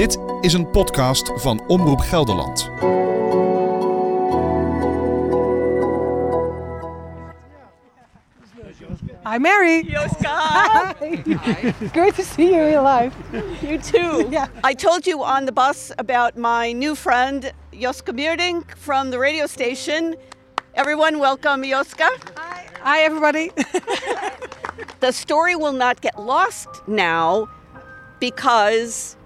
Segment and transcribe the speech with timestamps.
[0.00, 2.70] Dit is een podcast van Omroep Gelderland.
[9.24, 9.84] Hi, Mary.
[9.86, 11.22] Yoska, Hi.
[11.92, 13.14] Great to see you real life.
[13.60, 14.30] you too.
[14.30, 14.46] Yeah.
[14.70, 19.46] I told you on the bus about my new friend Joska Meerdink from the radio
[19.46, 20.16] station.
[20.72, 22.08] Everyone, welcome Joska.
[22.82, 23.50] Hi, everybody.
[25.00, 27.48] The story will not get lost now
[28.18, 29.16] because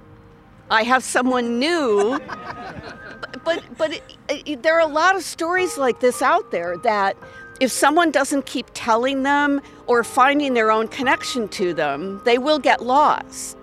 [0.75, 2.19] I have someone new.
[2.19, 6.77] but but, but it, it, there are a lot of stories like this out there
[6.79, 7.17] that
[7.61, 12.59] if someone doesn't keep telling them or finding their own connection to them, they will
[12.59, 13.57] get lost.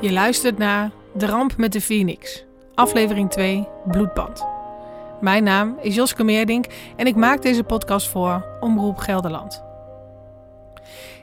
[0.00, 4.46] Je luistert naar De Ramp met de Phoenix, aflevering 2, Bloedband.
[5.20, 9.67] Mijn naam is Joske Meerdink en ik maak deze podcast voor Omroep Gelderland.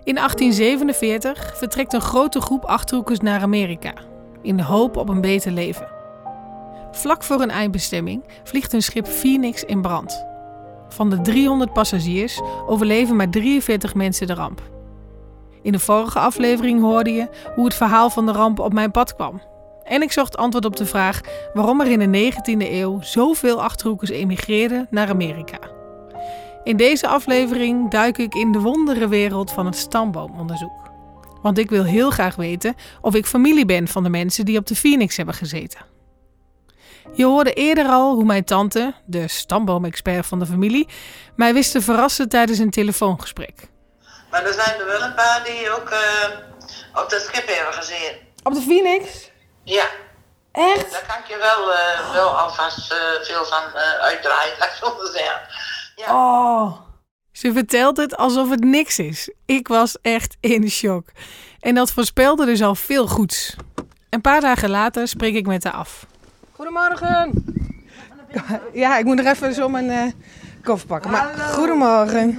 [0.06, 3.94] In 1847 vertrekt een grote groep achterhoekers naar Amerika,
[4.42, 5.88] in de hoop op een beter leven.
[6.92, 10.26] Vlak voor hun eindbestemming vliegt hun schip Phoenix in brand.
[10.90, 14.62] Van de 300 passagiers overleven maar 43 mensen de ramp.
[15.62, 19.16] In de vorige aflevering hoorde je hoe het verhaal van de ramp op mijn pad
[19.16, 19.42] kwam.
[19.84, 21.22] En ik zocht antwoord op de vraag
[21.54, 25.75] waarom er in de 19e eeuw zoveel achterhoekers emigreerden naar Amerika.
[26.66, 30.92] In deze aflevering duik ik in de wonderenwereld van het stamboomonderzoek.
[31.42, 34.68] Want ik wil heel graag weten of ik familie ben van de mensen die op
[34.68, 35.80] de Phoenix hebben gezeten.
[37.14, 40.88] Je hoorde eerder al hoe mijn tante, de stamboomexpert van de familie,
[41.36, 43.68] mij wist te verrassen tijdens een telefoongesprek.
[44.32, 48.14] Maar er zijn er wel een paar die ook eh, op dat schip hebben gezien.
[48.44, 49.30] Op de Phoenix?
[49.64, 49.86] Ja,
[50.52, 50.92] Echt?
[50.92, 55.06] daar kan ik je wel, eh, wel alvast eh, veel van uitdraaien, laat ik zo
[55.14, 55.42] zeggen.
[55.96, 56.14] Ja.
[56.14, 56.80] Oh.
[57.32, 59.34] Ze vertelt het alsof het niks is.
[59.46, 61.08] Ik was echt in shock.
[61.60, 63.56] En dat voorspelde dus al veel goeds.
[64.10, 66.06] Een paar dagen later spreek ik met haar af.
[66.52, 67.46] Goedemorgen.
[68.74, 70.12] Ja, ik moet nog even zo mijn eh
[70.64, 71.12] koffer pakken.
[71.12, 72.36] Maar goedemorgen.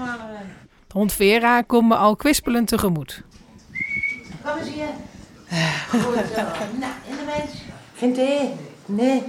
[0.86, 3.22] De hond Vera komt me al kwispelend tegemoet.
[4.44, 4.88] Kom eens hier.
[5.90, 6.02] Goed
[6.34, 6.42] zo.
[6.78, 7.62] Nou, in de mens.
[7.96, 8.50] Geen thee?
[8.86, 9.22] Nee.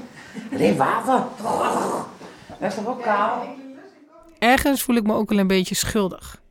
[0.54, 1.24] Alleen water.
[2.60, 3.57] Dat is toch ook koud?
[4.40, 6.42] Ergens voel ik me ook wel een beetje schuldig.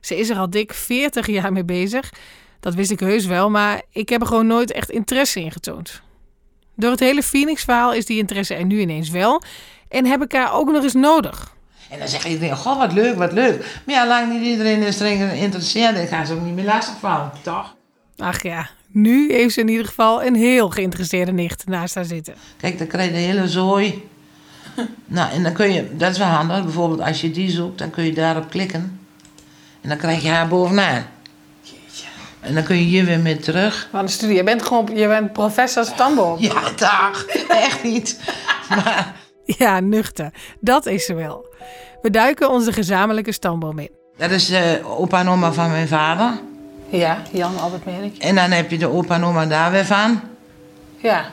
[0.00, 2.12] Ze is er al dik 40 jaar mee bezig.
[2.60, 6.02] Dat wist ik heus wel, maar ik heb er gewoon nooit echt interesse in getoond.
[6.76, 9.42] Door het hele Phoenix-verhaal is die interesse er nu ineens wel.
[9.88, 11.54] En heb ik haar ook nog eens nodig.
[11.90, 13.80] En dan zegt iedereen, goh, wat leuk, wat leuk.
[13.86, 15.98] Maar ja, lang niet iedereen is erin geïnteresseerd.
[15.98, 17.76] Ik ga ze ook niet meer lastigvallen, toch?
[18.16, 22.34] Ach ja, nu heeft ze in ieder geval een heel geïnteresseerde nicht naast haar zitten.
[22.56, 24.08] Kijk, dan krijg je de hele zooi.
[25.06, 27.90] nou, en dan kun je, dat is wel handig, bijvoorbeeld als je die zoekt, dan
[27.90, 29.00] kun je daarop klikken.
[29.80, 31.06] En dan krijg je haar bovenaan.
[32.40, 33.88] En dan kun je hier weer mee terug.
[33.90, 34.36] Van de studie.
[34.36, 36.38] Je bent gewoon je bent professor stamboom.
[36.48, 37.26] Ja, dag.
[37.48, 38.20] Echt niet.
[38.68, 39.14] Maar
[39.58, 40.32] Ja, nuchter.
[40.60, 41.54] Dat is ze wel.
[42.02, 43.90] We duiken onze gezamenlijke stamboom in.
[44.16, 46.40] dat is de opa en oma van mijn vader.
[46.88, 48.16] Ja, Jan Albert Merik.
[48.18, 50.20] En dan heb je de opa en oma daar weer van.
[50.96, 51.24] Ja.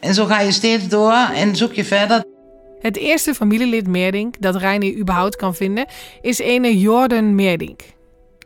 [0.00, 2.24] En zo ga je steeds door en zoek je verder.
[2.80, 5.86] Het eerste familielid Meerdink dat Reinier überhaupt kan vinden
[6.20, 7.80] is ene Jordan Meerdink.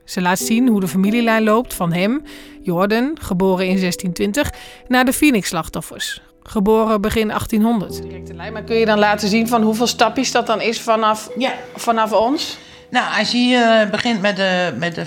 [0.04, 2.22] Ze laat zien hoe de familielijn loopt van hem,
[2.62, 4.52] Jordan, geboren in 1620,
[4.88, 8.02] naar de Phoenix-slachtoffers, geboren begin 1800.
[8.02, 8.52] Directe lijn.
[8.52, 11.52] Maar kun je dan laten zien van hoeveel stapjes dat dan is vanaf, Ja.
[11.76, 12.58] vanaf ons?
[12.90, 15.04] Nou, als je hier eh, begint met de, met de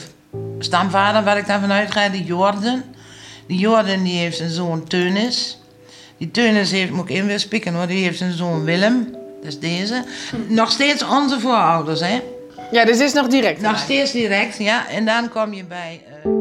[0.59, 2.83] stamvader, waar ik dan vanuit ga, die Jordan.
[3.47, 5.59] Die Jordan die heeft een zoon Teunis.
[6.17, 9.07] Die Teunis heeft, moet ik even weer spieken hoor, die heeft een zoon Willem.
[9.11, 10.03] Dat is deze.
[10.47, 12.21] Nog steeds onze voorouders, hè?
[12.71, 13.61] Ja, dus is nog direct.
[13.61, 14.89] Nog steeds direct, ja.
[14.89, 16.31] En dan kom je bij, eh,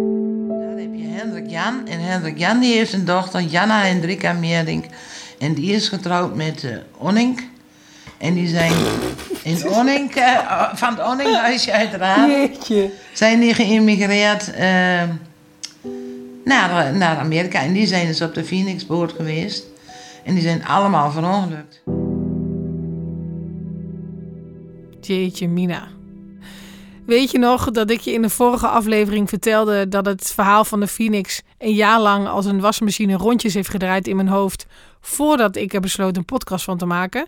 [0.49, 1.89] daar heb je Hendrik Jan.
[1.89, 4.85] En Hendrik Jan die heeft een dochter, Janna Hendrika Meerdink.
[5.39, 7.41] En die is getrouwd met eh Onink.
[8.19, 8.73] En die zijn
[9.43, 12.91] in Onink, eh, van het Onninghuisje uiteraard, Jeetje.
[13.13, 14.51] zijn die geïmmigreerd
[16.45, 17.61] naar, naar Amerika.
[17.63, 19.65] En die zijn dus op de Phoenix-boot geweest.
[20.25, 21.83] En die zijn allemaal verongelukt.
[25.01, 25.89] Jeetje Mina.
[27.07, 30.81] Weet je nog dat ik je in de vorige aflevering vertelde dat het verhaal van
[30.81, 34.67] de Phoenix een jaar lang als een wasmachine rondjes heeft gedraaid in mijn hoofd
[35.01, 37.27] voordat ik er besloot een podcast van te maken?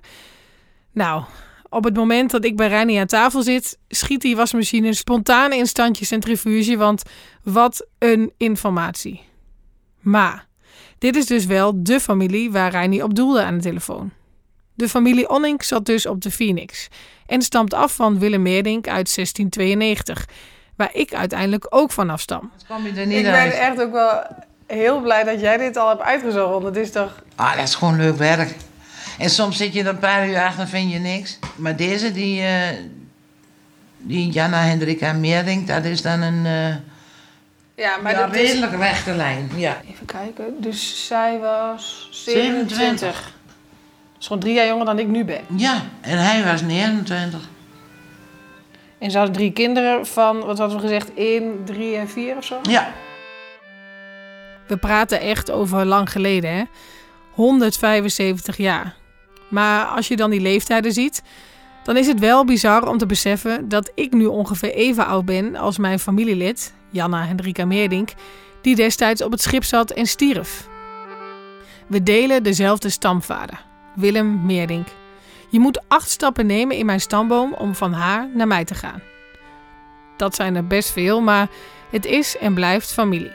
[0.92, 1.24] Nou,
[1.68, 5.66] op het moment dat ik bij Reinier aan tafel zit, schiet die wasmachine spontaan in
[5.66, 7.02] standje centrifuge, want
[7.42, 9.22] wat een informatie.
[10.00, 10.46] Maar
[11.04, 14.10] dit is dus wel de familie waar Reinier op doelde aan de telefoon.
[14.74, 16.88] De familie Onink zat dus op de Phoenix
[17.26, 20.26] en stamt af van Willem Meerdink uit 1692.
[20.76, 22.50] waar ik uiteindelijk ook van afstam.
[22.56, 24.22] Dat kom je er Ik ben echt ook wel
[24.66, 26.52] heel blij dat jij dit al hebt uitgezocht.
[26.52, 27.22] Want het is toch...
[27.34, 28.54] Ah, dat is gewoon leuk werk.
[29.18, 31.38] En soms zit je er een paar uur achter en vind je niks.
[31.56, 32.76] Maar deze, die, eh
[33.98, 36.76] die Janna Hendrika Meerdink, dat is dan een eh
[37.76, 38.40] Ja, maar ja, dat is...
[38.40, 39.50] redelijk rechte lijn.
[39.56, 39.80] Ja.
[39.90, 40.54] Even kijken.
[40.58, 42.76] Dus zij was 27.
[42.76, 43.12] 27.
[43.12, 45.40] Dat is gewoon drie jaar jonger dan ik nu ben.
[45.56, 47.40] ja, en hij was 29.
[48.98, 52.44] En ze hadden drie kinderen van, wat hadden we gezegd, 1, 3 en 4 of
[52.44, 52.58] zo?
[52.62, 52.92] Ja.
[54.66, 56.62] We praten echt over lang geleden, hè?
[57.30, 58.94] 175 jaar.
[59.48, 61.22] Maar als je dan die leeftijden ziet,
[61.82, 65.56] dan is het wel bizar om te beseffen dat ik nu ongeveer even oud ben
[65.56, 68.08] als mijn familielid, Janna Hendrika Meerdink,
[68.60, 70.68] die destijds op het schip zat en stierf.
[71.86, 73.64] We delen dezelfde stamvader,
[73.94, 74.86] Willem Meerdink.
[75.50, 79.02] Je moet acht stappen nemen in mijn stamboom om van haar naar mij te gaan.
[80.16, 81.48] Dat zijn er best veel, maar
[81.90, 83.32] het is en blijft familie.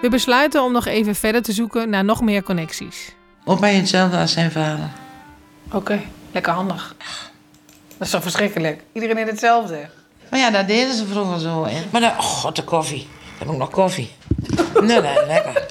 [0.00, 3.14] We besluiten om nog even verder te zoeken naar nog meer connecties.
[3.44, 4.88] Op bij hetzelfde als zijn vader.
[5.72, 6.00] Oké,
[6.32, 6.94] lekker handig.
[7.88, 8.82] Dat is toch verschrikkelijk?
[8.92, 9.88] Iedereen in hetzelfde.
[10.30, 11.64] Maar ja, dat deden ze vroeger zo.
[11.64, 11.80] Hè.
[11.90, 13.06] Maar dan, oh god, de koffie.
[13.38, 14.10] Heb ik nog koffie?
[14.82, 15.66] nee, nee, lekker.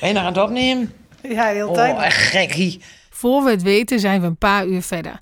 [0.00, 0.92] Ben je nog aan het opnemen?
[1.22, 2.80] Ja, heel Oh, echt gekkie.
[3.10, 5.20] Voor we het weten zijn we een paar uur verder.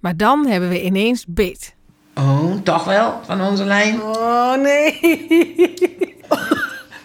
[0.00, 1.74] Maar dan hebben we ineens beet.
[2.14, 4.02] Oh, toch wel, van onze lijn?
[4.02, 5.00] Oh nee.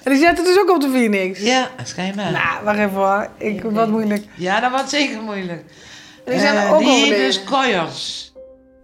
[0.03, 1.39] en die zetten dus ook op de Phoenix.
[1.39, 2.31] Ja, schijnbaar.
[2.31, 3.29] Nou, wacht even hoor.
[3.37, 4.25] Ik, wat moeilijk.
[4.35, 5.63] Ja, dat wordt zeker moeilijk.
[6.25, 8.26] Die zijn Eh, ook die dus kooiers.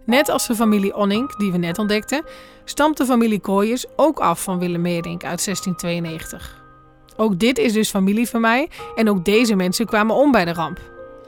[0.05, 2.23] Net als de familie Onink, die we net ontdekten,
[2.65, 6.61] stamt de familie Kooijers ook af van Willem Meerdink uit 1692.
[7.15, 10.53] Ook dit is dus familie van mij en ook deze mensen kwamen om bij de
[10.53, 10.79] ramp.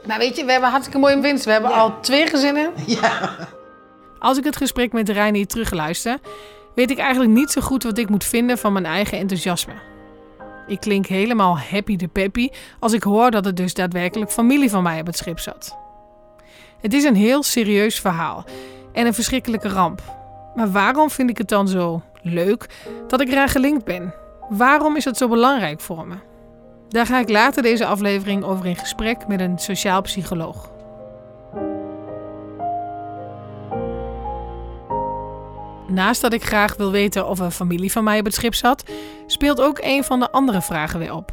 [0.06, 1.44] Maar weet je, we hebben hartstikke mooie winst.
[1.44, 2.72] We hebben al twee gezinnen.
[2.86, 3.36] Ja.
[4.18, 6.18] Als ik het gesprek met Reinier terugluister,
[6.74, 9.74] weet ik eigenlijk niet zo goed wat ik moet vinden van mijn eigen enthousiasme.
[10.66, 12.48] Ik klink helemaal happy de peppy
[12.80, 15.85] als ik hoor dat het dus daadwerkelijk familie van mij op het schip zat.
[16.86, 18.44] Het is een heel serieus verhaal
[18.92, 20.02] en een verschrikkelijke ramp.
[20.54, 22.66] Maar waarom vind ik het dan zo leuk
[23.08, 24.14] dat ik eraan gelinkt ben?
[24.48, 26.14] Waarom is het zo belangrijk voor me?
[26.88, 30.70] Daar ga ik later deze aflevering over in gesprek met een sociaal psycholoog.
[35.88, 38.84] Naast dat ik graag wil weten of er familie van mij op het schip zat,
[39.26, 41.32] speelt ook een van de andere vragen weer op.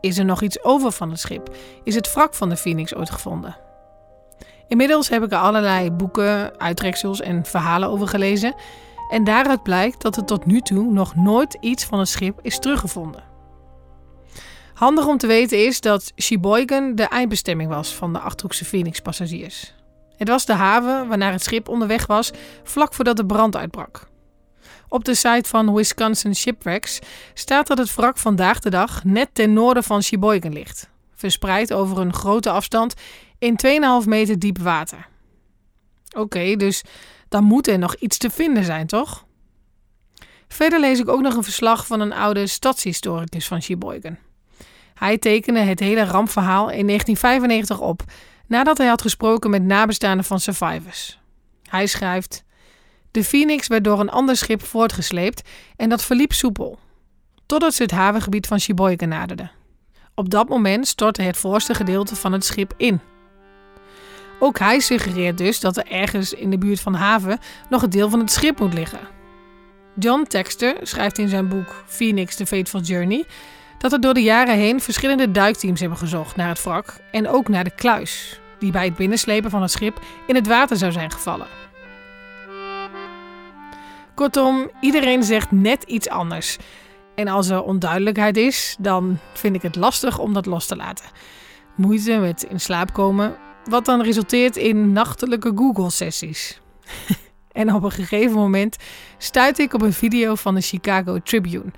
[0.00, 1.54] Is er nog iets over van het schip?
[1.84, 3.66] Is het wrak van de Phoenix ooit gevonden?
[4.68, 8.54] Inmiddels heb ik er allerlei boeken, uittreksels en verhalen over gelezen.
[9.10, 12.58] En daaruit blijkt dat er tot nu toe nog nooit iets van het schip is
[12.58, 13.24] teruggevonden.
[14.74, 19.74] Handig om te weten is dat Sheboygan de eindbestemming was van de Achterhoekse Phoenix-passagiers.
[20.16, 22.30] Het was de haven waarnaar het schip onderweg was
[22.62, 24.08] vlak voordat de brand uitbrak.
[24.88, 26.98] Op de site van Wisconsin Shipwrecks
[27.34, 31.98] staat dat het wrak vandaag de dag net ten noorden van Sheboygan ligt, verspreid over
[31.98, 32.94] een grote afstand
[33.38, 33.58] in
[34.02, 35.08] 2,5 meter diep water.
[36.16, 36.82] Oké, dus
[37.28, 39.26] dan moet er nog iets te vinden zijn, toch?
[40.48, 44.16] Verder lees ik ook nog een verslag van een oude stadshistoricus van Sheboygan.
[44.94, 48.02] Hij tekende het hele rampverhaal in 1995 op,
[48.46, 51.18] nadat hij had gesproken met nabestaanden van survivors.
[51.62, 52.44] Hij schrijft:
[53.10, 56.78] De Phoenix werd door een ander schip voortgesleept en dat verliep soepel,
[57.46, 59.50] totdat ze het havengebied van Sheboygan naderden.
[60.14, 63.00] Op dat moment stortte het voorste gedeelte van het schip in.
[64.38, 67.38] Ook hij suggereert dus dat er ergens in de buurt van haven
[67.70, 69.00] nog een deel van het schip moet liggen.
[69.98, 73.24] John Texter schrijft in zijn boek Phoenix: The Fateful Journey
[73.78, 77.48] dat er door de jaren heen verschillende duikteams hebben gezocht naar het wrak en ook
[77.48, 81.10] naar de kluis, die bij het binnenslepen van het schip in het water zou zijn
[81.10, 81.46] gevallen.
[84.14, 86.56] Kortom, iedereen zegt net iets anders.
[87.14, 91.04] En als er onduidelijkheid is, dan vind ik het lastig om dat los te laten.
[91.76, 93.36] Moeite met in slaap komen,
[93.68, 96.60] wat dan resulteert in nachtelijke Google-sessies.
[97.52, 98.76] en op een gegeven moment
[99.18, 101.72] stuit ik op een video van de Chicago Tribune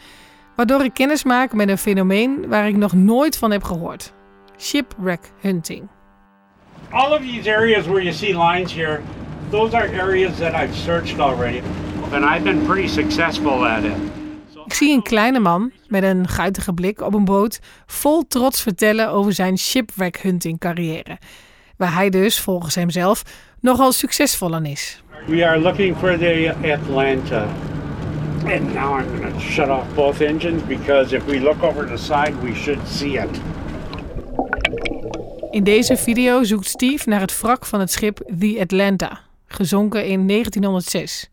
[0.56, 4.12] waardoor ik kennis maak met een fenomeen waar ik nog nooit van heb gehoord:
[4.58, 5.88] shipwreck hunting.
[6.92, 9.02] all of these areas where you see lines here,
[9.50, 11.62] those are areas that I've searched already,
[12.12, 13.96] and I've been pretty successful at it.
[14.64, 19.08] Ik zie een kleine man met een guitige blik op een boot vol trots vertellen
[19.08, 21.18] over zijn shipwreck hunting carrière,
[21.80, 23.22] waar hij dus volgens hemzelf
[23.60, 25.02] nogal succesvol aan is.
[25.26, 27.46] We are looking for the Atlanta.
[28.44, 31.96] And now I'm going to shut off both engines because if we look over the
[31.96, 33.40] side, we should see it.
[35.50, 40.26] In deze video zoekt Steve naar het wrak van het schip The Atlanta, gezonken in
[40.26, 41.30] 1906.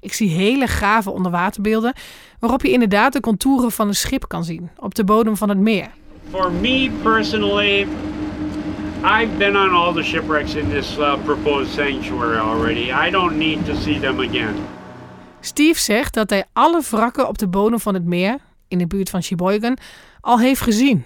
[0.00, 1.94] Ik zie hele gave onderwaterbeelden
[2.38, 5.58] waarop je inderdaad de contouren van een schip kan zien op de bodem van het
[5.58, 5.88] meer.
[6.30, 7.86] For me personally,
[9.04, 12.92] I've been on all the shipwrecks in this uh, proposed sanctuary already.
[12.92, 14.54] I don't need to see them again.
[15.40, 19.10] Steve zegt dat hij alle wrakken op de bodem van het meer, in de buurt
[19.10, 19.76] van Sheboygan,
[20.20, 21.04] al heeft gezien.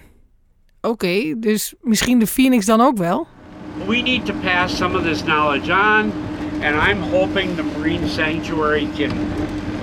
[0.80, 3.26] Oké, dus misschien de Phoenix dan ook wel?
[3.86, 6.12] We need to pass some of this knowledge on,
[6.62, 9.12] and I'm hoping the Marine Sanctuary can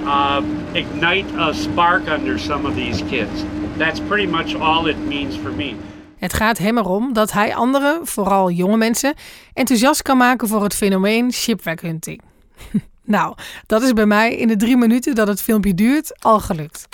[0.06, 0.42] uh,
[0.74, 3.44] ignite a spark under some of these kids.
[3.78, 5.76] That's pretty much all it means for me.
[6.24, 9.14] Het gaat hem erom dat hij anderen, vooral jonge mensen,
[9.54, 12.22] enthousiast kan maken voor het fenomeen shipwreck hunting.
[13.16, 16.88] nou, dat is bij mij in de drie minuten dat het filmpje duurt al gelukt.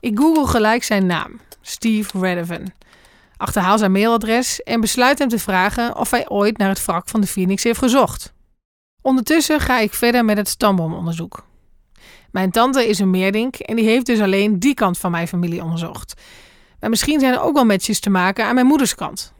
[0.00, 2.72] Ik google gelijk zijn naam, Steve Redivan.
[3.36, 7.20] Achterhaal zijn mailadres en besluit hem te vragen of hij ooit naar het wrak van
[7.20, 8.32] de Phoenix heeft gezocht.
[9.02, 11.46] Ondertussen ga ik verder met het stamboomonderzoek.
[12.30, 15.62] Mijn tante is een meerdink en die heeft dus alleen die kant van mijn familie
[15.62, 16.14] onderzocht.
[16.80, 19.32] Maar misschien zijn er ook wel matches te maken aan mijn moeders kant.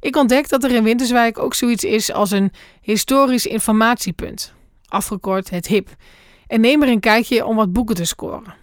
[0.00, 4.52] Ik ontdek dat er in Winterswijk ook zoiets is als een historisch informatiepunt,
[4.88, 5.88] afgekort het HIP,
[6.46, 8.54] en neem er een kijkje om wat boeken te scoren.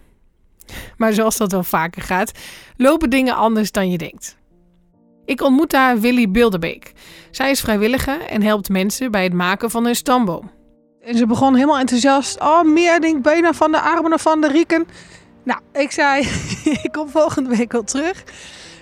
[0.96, 2.32] Maar zoals dat wel vaker gaat,
[2.76, 4.36] lopen dingen anders dan je denkt.
[5.24, 6.92] Ik ontmoet daar Willy Bilderbeek.
[7.30, 10.50] Zij is vrijwillige en helpt mensen bij het maken van hun stamboom.
[11.00, 12.40] En ze begon helemaal enthousiast.
[12.40, 14.86] Oh, Meerdink, benen van de armen van de rieken.
[15.44, 16.28] Nou, ik zei,
[16.82, 18.24] ik kom volgende week wel terug.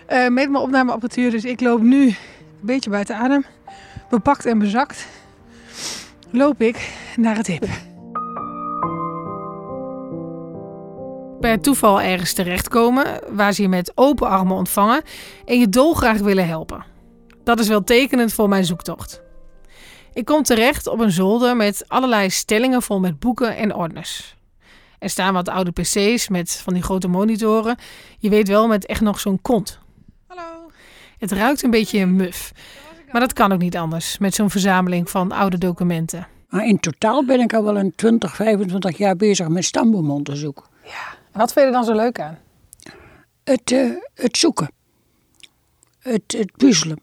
[0.09, 2.17] Uh, met mijn opnameapparatuur, dus ik loop nu een
[2.61, 3.45] beetje buiten adem.
[4.11, 5.07] Bepakt en bezakt.
[6.31, 7.69] Loop ik naar het hip.
[11.41, 15.03] Per toeval ergens terechtkomen waar ze je met open armen ontvangen
[15.45, 16.85] en je dolgraag willen helpen.
[17.45, 19.23] Dat is wel tekenend voor mijn zoektocht.
[20.13, 24.37] Ik kom terecht op een zolder met allerlei stellingen vol met boeken en ordners.
[25.01, 27.77] Er staan wat oude PC's met van die grote monitoren.
[28.19, 29.79] Je weet wel, met echt nog zo'n kont.
[30.27, 30.71] Hallo.
[31.19, 32.53] Het ruikt een beetje muf.
[33.13, 36.27] Maar dat kan ook niet anders met zo'n verzameling van oude documenten.
[36.49, 40.69] Maar in totaal ben ik al wel een 20, 25 jaar bezig met stamboomonderzoek.
[40.85, 41.19] Ja.
[41.33, 42.39] En wat vind je er dan zo leuk aan?
[43.45, 44.71] Het, uh, het zoeken.
[45.99, 47.01] Het, het puzzelen.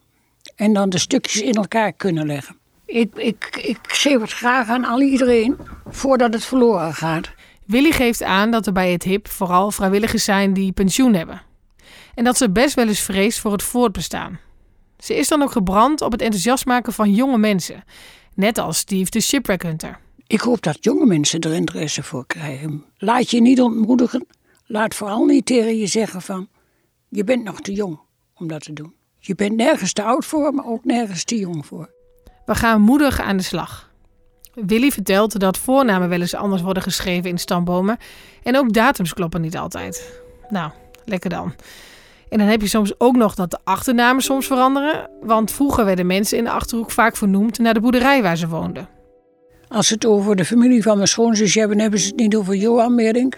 [0.55, 2.57] En dan de stukjes in elkaar kunnen leggen.
[2.85, 5.57] Ik, ik, ik geef het graag aan al iedereen
[5.89, 7.31] voordat het verloren gaat.
[7.67, 11.41] Willy geeft aan dat er bij het HIP vooral vrijwilligers zijn die pensioen hebben.
[12.15, 14.39] En dat ze best wel eens vreest voor het voortbestaan.
[14.97, 17.83] Ze is dan ook gebrand op het enthousiast maken van jonge mensen.
[18.33, 19.99] Net als Steve de Shipwreck Hunter.
[20.27, 22.83] Ik hoop dat jonge mensen er interesse voor krijgen.
[22.97, 24.27] Laat je niet ontmoedigen.
[24.65, 26.47] Laat vooral niet tegen je zeggen van...
[27.09, 27.99] je bent nog te jong
[28.35, 28.93] om dat te doen.
[29.19, 31.89] Je bent nergens te oud voor, maar ook nergens te jong voor.
[32.45, 33.86] We gaan moedig aan de slag.
[34.65, 37.97] Willy vertelt dat voornamen wel eens anders worden geschreven in stambomen.
[38.43, 40.21] En ook datums kloppen niet altijd.
[40.49, 40.71] Nou,
[41.05, 41.53] lekker dan.
[42.29, 45.09] En dan heb je soms ook nog dat de achternamen soms veranderen.
[45.21, 48.89] Want vroeger werden mensen in de achterhoek vaak vernoemd naar de boerderij waar ze woonden.
[49.67, 52.55] Als ze het over de familie van mijn schoonzus hebben, hebben ze het niet over
[52.55, 53.37] Johan Meerdink.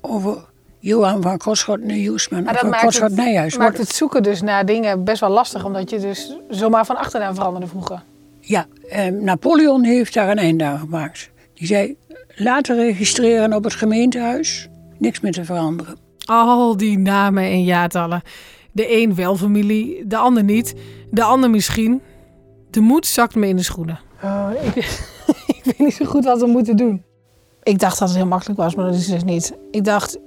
[0.00, 0.44] Over
[0.78, 2.42] Johan van Kotschot Nijhuisman.
[2.42, 3.56] Maar dat van maakt Kotschot het, Nijhuis.
[3.56, 5.64] maakt het zoeken dus naar dingen best wel lastig.
[5.64, 8.02] Omdat je dus zomaar van achternaam veranderde vroeger.
[8.48, 11.30] Ja, eh, Napoleon heeft daar een einde aan gemaakt.
[11.54, 11.96] Die zei,
[12.36, 14.68] laten registreren op het gemeentehuis.
[14.98, 15.96] Niks meer te veranderen.
[16.24, 18.22] Al die namen en jaartallen.
[18.72, 20.74] De een wel familie, de ander niet.
[21.10, 22.02] De ander misschien.
[22.70, 24.00] De moed zakt me in de schoenen.
[24.22, 24.74] Oh, ik,
[25.56, 27.02] ik weet niet zo goed wat we moeten doen.
[27.62, 29.56] Ik dacht dat het heel makkelijk was, maar dat is dus niet.
[29.70, 30.18] Ik dacht...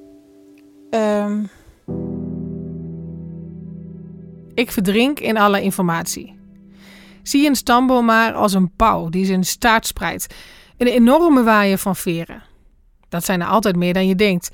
[0.90, 1.44] ehm,
[4.54, 6.39] Ik verdrink in alle informatie.
[7.24, 10.36] Zie een stamboom maar als een pauw die zijn staart spreidt.
[10.78, 12.44] Een enorme waaier van veren.
[13.10, 14.50] Dat zijn er altijd meer dan je denkt.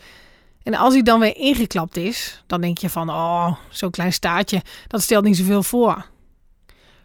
[0.63, 4.61] En als hij dan weer ingeklapt is, dan denk je van, oh, zo'n klein staartje,
[4.87, 6.05] dat stelt niet zoveel voor.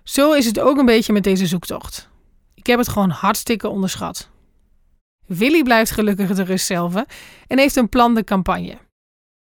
[0.02, 2.08] Zo is het ook een beetje met deze zoektocht.
[2.54, 4.28] Ik heb het gewoon hartstikke onderschat.
[5.26, 6.94] Willy blijft gelukkig de rust zelf
[7.46, 8.78] en heeft een plan de campagne.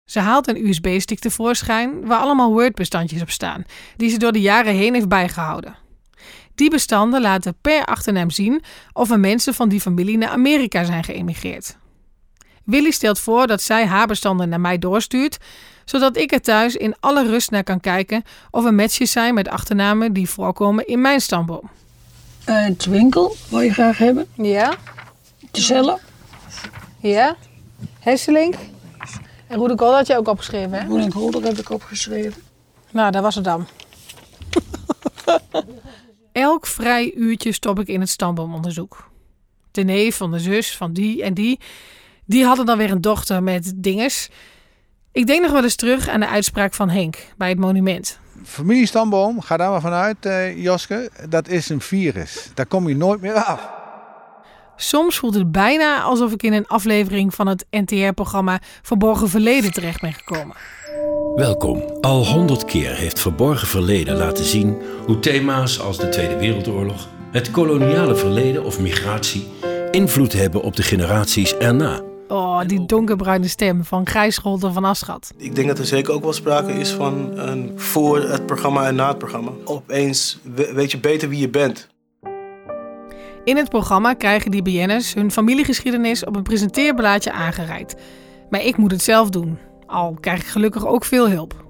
[0.10, 3.66] Ze haalt een USB-stick tevoorschijn waar allemaal Word-bestandjes op staan,
[3.98, 5.76] die ze door de jaren heen heeft bijgehouden.
[6.56, 11.04] Die bestanden laten per achternaam zien of er mensen van die familie naar Amerika zijn
[11.04, 11.76] geëmigreerd.
[12.64, 15.38] Willy stelt voor dat zij haar bestanden naar mij doorstuurt,
[15.86, 19.48] zodat ik er thuis in alle rust naar kan kijken of er matches zijn met
[19.50, 21.70] achternamen die voorkomen in mijn stamboom.
[22.50, 24.28] Uh, Twinkel, wil je graag hebben?
[24.36, 24.74] ja,
[25.52, 26.00] De cellen.
[27.00, 27.36] ja.
[28.00, 28.56] Hesselink.
[29.48, 31.08] En Roede Kool had je ook opgeschreven, hè?
[31.10, 32.42] Holder heb ik opgeschreven.
[32.92, 33.68] Nou, daar was het dan.
[36.34, 39.10] Elk vrij uurtje stop ik in het stamboomonderzoek.
[39.72, 41.60] De neef van de zus van die en die.
[42.26, 44.30] Die hadden dan weer een dochter met dinges.
[45.12, 48.20] Ik denk nog wel eens terug aan de uitspraak van Henk bij het monument.
[48.44, 51.10] Familiestamboom, ga daar maar vanuit, eh, Joske.
[51.30, 52.52] Dat is een virus.
[52.54, 53.70] Daar kom je nooit meer af.
[54.76, 60.02] Soms voelt het bijna alsof ik in een aflevering van het NTR-programma Verborgen Verleden terecht
[60.02, 60.56] ben gekomen.
[61.36, 61.84] Welkom.
[62.02, 67.52] Al honderd keer heeft Verborgen Verleden laten zien hoe thema's als de Tweede Wereldoorlog, het
[67.52, 69.48] koloniale verleden of migratie
[69.92, 72.02] invloed hebben op de generaties erna.
[72.28, 75.34] Oh, die donkerbruine stem van Gijs Scholten van Aschat.
[75.38, 78.96] Ik denk dat er zeker ook wel sprake is van een voor het programma en
[78.96, 79.52] na het programma.
[79.66, 81.88] Opeens we- weet je beter wie je bent.
[83.44, 87.96] In het programma krijgen die BN'ers hun familiegeschiedenis op een presenteerblaadje aangereikt.
[88.50, 89.58] Maar ik moet het zelf doen,
[89.94, 91.66] al krijg ik gelukkig ook veel hulp.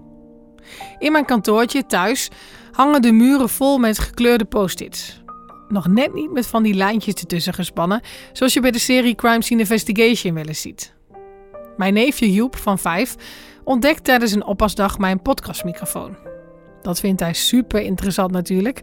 [1.00, 2.30] In mijn kantoortje thuis
[2.72, 5.22] hangen de muren vol met gekleurde post-its.
[5.68, 8.02] Nog net niet met van die lijntjes ertussen gespannen,
[8.32, 10.94] zoals je bij de serie Crime Scene Investigation wel eens ziet.
[11.78, 13.16] Mijn neefje Joep van 5
[13.64, 16.16] ontdekt tijdens een oppasdag mijn podcastmicrofoon.
[16.82, 18.82] Dat vindt hij super interessant natuurlijk.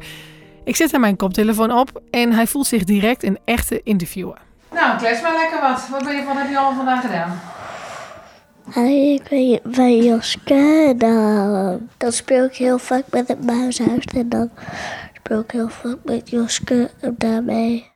[0.64, 4.38] Ik zet hem mijn koptelefoon op en hij voelt zich direct een echte interviewer.
[4.72, 5.88] Nou, klets maar lekker wat.
[5.90, 7.40] Wat, ben je, wat heb je al vandaag gedaan?
[8.74, 10.94] Ik ben bij Joske.
[10.96, 14.04] Dan, dan speel ik heel vaak met het muishuis.
[14.04, 14.50] En dan
[15.14, 17.90] speel ik heel vaak met Joske daarmee.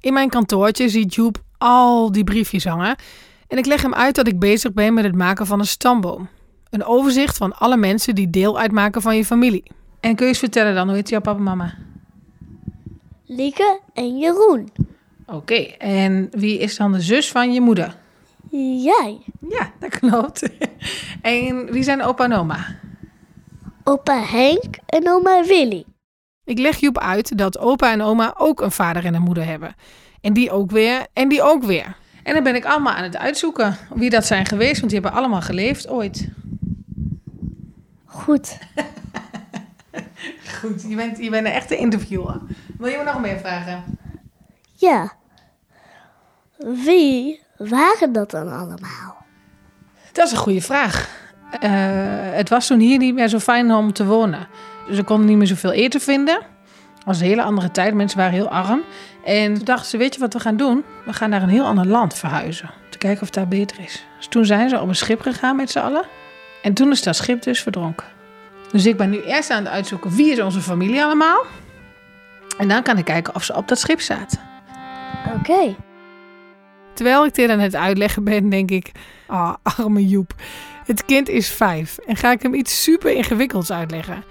[0.00, 2.96] In mijn kantoortje ziet Joep al die briefjes hangen.
[3.48, 6.28] En ik leg hem uit dat ik bezig ben met het maken van een stamboom.
[6.70, 9.62] Een overzicht van alle mensen die deel uitmaken van je familie.
[10.00, 11.74] En kun je eens vertellen dan, hoe heet jouw papa en mama?
[13.26, 14.68] Lieke en Jeroen.
[15.26, 17.96] Oké, en wie is dan de zus van je moeder?
[18.50, 19.20] Jij.
[19.48, 20.50] Ja, dat klopt.
[21.22, 22.66] en wie zijn opa en oma?
[23.84, 25.84] Opa Henk en oma Willy.
[26.44, 29.74] Ik leg Joep uit dat opa en oma ook een vader en een moeder hebben.
[30.20, 31.96] En die ook weer, en die ook weer.
[32.22, 35.18] En dan ben ik allemaal aan het uitzoeken wie dat zijn geweest, want die hebben
[35.20, 36.28] allemaal geleefd ooit.
[38.04, 38.58] Goed.
[40.60, 42.40] Goed, je bent, je bent een echte interviewer.
[42.78, 43.84] Wil je me nog meer vragen?
[44.74, 45.12] Ja.
[46.56, 49.26] Wie waren dat dan allemaal?
[50.12, 51.08] Dat is een goede vraag.
[51.60, 51.70] Eh,
[52.36, 54.48] het was toen hier niet meer zo fijn om te wonen.
[54.90, 56.34] Er konden niet meer zoveel eten vinden.
[56.94, 57.94] Het was een hele andere tijd.
[57.94, 58.82] Mensen waren heel arm.
[59.24, 60.84] En toen dachten ze, weet je wat we gaan doen?
[61.04, 62.68] We gaan naar een heel ander land verhuizen.
[62.84, 64.06] Om te kijken of het daar beter is.
[64.16, 66.04] Dus toen zijn ze op een schip gegaan met z'n allen.
[66.62, 68.06] En toen is dat schip dus verdronken.
[68.72, 71.44] Dus ik ben nu eerst aan het uitzoeken wie is onze familie allemaal.
[72.58, 74.40] En dan kan ik kijken of ze op dat schip zaten.
[75.38, 75.76] Oké.
[76.98, 78.92] Terwijl ik dit aan het uitleggen ben, denk ik...
[79.26, 80.34] Ah, arme Joep.
[80.84, 84.24] Het kind is vijf en ga ik hem iets super ingewikkelds uitleggen.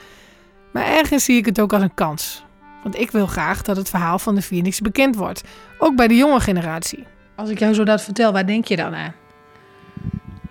[0.73, 2.45] Maar ergens zie ik het ook als een kans.
[2.84, 5.43] Want ik wil graag dat het verhaal van de Phoenix bekend wordt.
[5.77, 7.06] Ook bij de jonge generatie.
[7.36, 9.13] Als ik jou zo dat vertel, waar denk je dan aan?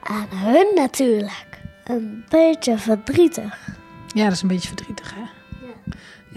[0.03, 1.61] Aan hun natuurlijk.
[1.85, 3.69] Een beetje verdrietig.
[4.15, 5.23] Ja, dat is een beetje verdrietig, hè?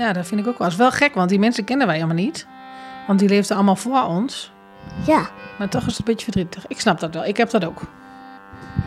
[0.03, 0.67] Ja, dat vind ik ook wel.
[0.67, 2.47] Dat is wel gek, want die mensen kennen wij helemaal niet.
[3.07, 4.51] Want die leefden allemaal voor ons.
[5.07, 5.29] Ja.
[5.59, 6.67] Maar toch is het een beetje verdrietig.
[6.67, 7.25] Ik snap dat wel.
[7.25, 7.81] Ik heb dat ook.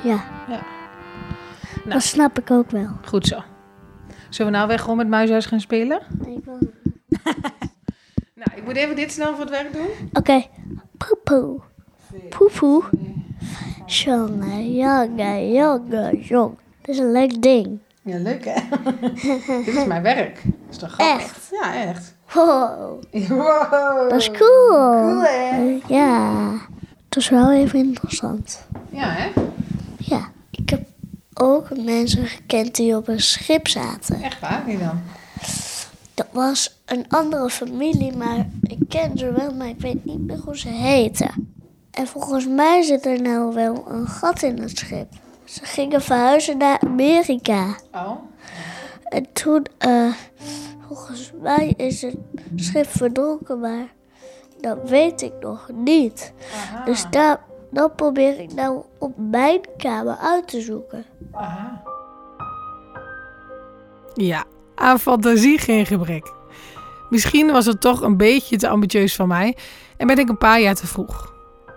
[0.04, 0.24] Ja.
[0.48, 0.60] Ja.
[1.84, 2.88] Dat snap ik ook wel.
[3.04, 3.42] Goed zo.
[4.28, 6.02] Zullen we nou weg gewoon met Muishuis gaan spelen?
[6.26, 6.58] Ik wil-
[8.34, 9.86] Nou, ik moet even dit snel voor het werk doen.
[10.12, 10.42] Oké.
[10.98, 11.60] Poepoe.
[12.28, 12.82] Poepoe.
[13.86, 16.58] Jongen, jongen, jongen, jong.
[16.80, 17.78] Dat is een leuk ding.
[18.02, 18.60] Ja, leuk hè?
[19.64, 20.42] dit is mijn werk.
[20.70, 21.24] is toch grappig?
[21.26, 21.48] Echt?
[21.62, 22.16] Ja, echt.
[22.34, 23.02] Wow.
[23.28, 24.10] Wow.
[24.10, 24.68] Dat is cool.
[24.68, 25.78] Cool, hè?
[25.86, 26.52] Ja.
[27.08, 28.66] Dat is wel even interessant.
[28.90, 29.30] Ja, hè?
[29.98, 30.28] Ja.
[30.50, 30.82] Ik heb
[31.34, 34.22] ook mensen gekend die op een schip zaten.
[34.22, 34.62] Echt waar?
[34.66, 35.02] Wie dan?
[36.14, 40.38] Dat was een andere familie, maar ik ken ze wel, maar ik weet niet meer
[40.38, 41.54] hoe ze heten.
[41.90, 45.12] En volgens mij zit er nou wel een gat in het schip.
[45.44, 47.76] Ze gingen verhuizen naar Amerika.
[47.92, 48.10] Oh.
[49.02, 50.12] En toen, eh,
[50.94, 52.16] volgens mij is het
[52.56, 53.92] schip verdronken, maar
[54.60, 56.32] dat weet ik nog niet.
[56.84, 61.04] Dus daar, dat probeer ik nou op mijn kamer uit te zoeken.
[61.32, 61.82] Aha.
[64.14, 66.32] Ja, aan fantasie geen gebrek.
[67.10, 69.56] Misschien was het toch een beetje te ambitieus van mij
[69.96, 71.32] en ben ik een paar jaar te vroeg.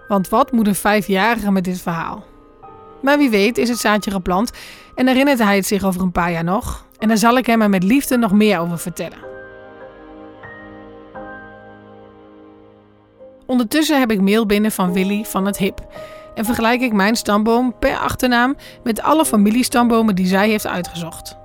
[0.07, 2.23] Want wat moet een vijfjarige met dit verhaal?
[3.01, 4.51] Maar wie weet is het zaadje geplant
[4.95, 6.84] en herinnert hij het zich over een paar jaar nog.
[6.99, 9.33] En daar zal ik hem er met liefde nog meer over vertellen.
[13.45, 15.87] Ondertussen heb ik mail binnen van Willy van het HIP.
[16.35, 21.37] En vergelijk ik mijn stamboom per achternaam met alle familiestambomen die zij heeft uitgezocht.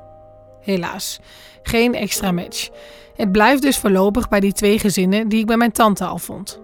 [0.61, 1.21] Helaas,
[1.63, 2.69] geen extra match.
[3.17, 6.61] Het blijft dus voorlopig bij die twee gezinnen die ik bij mijn tante al vond.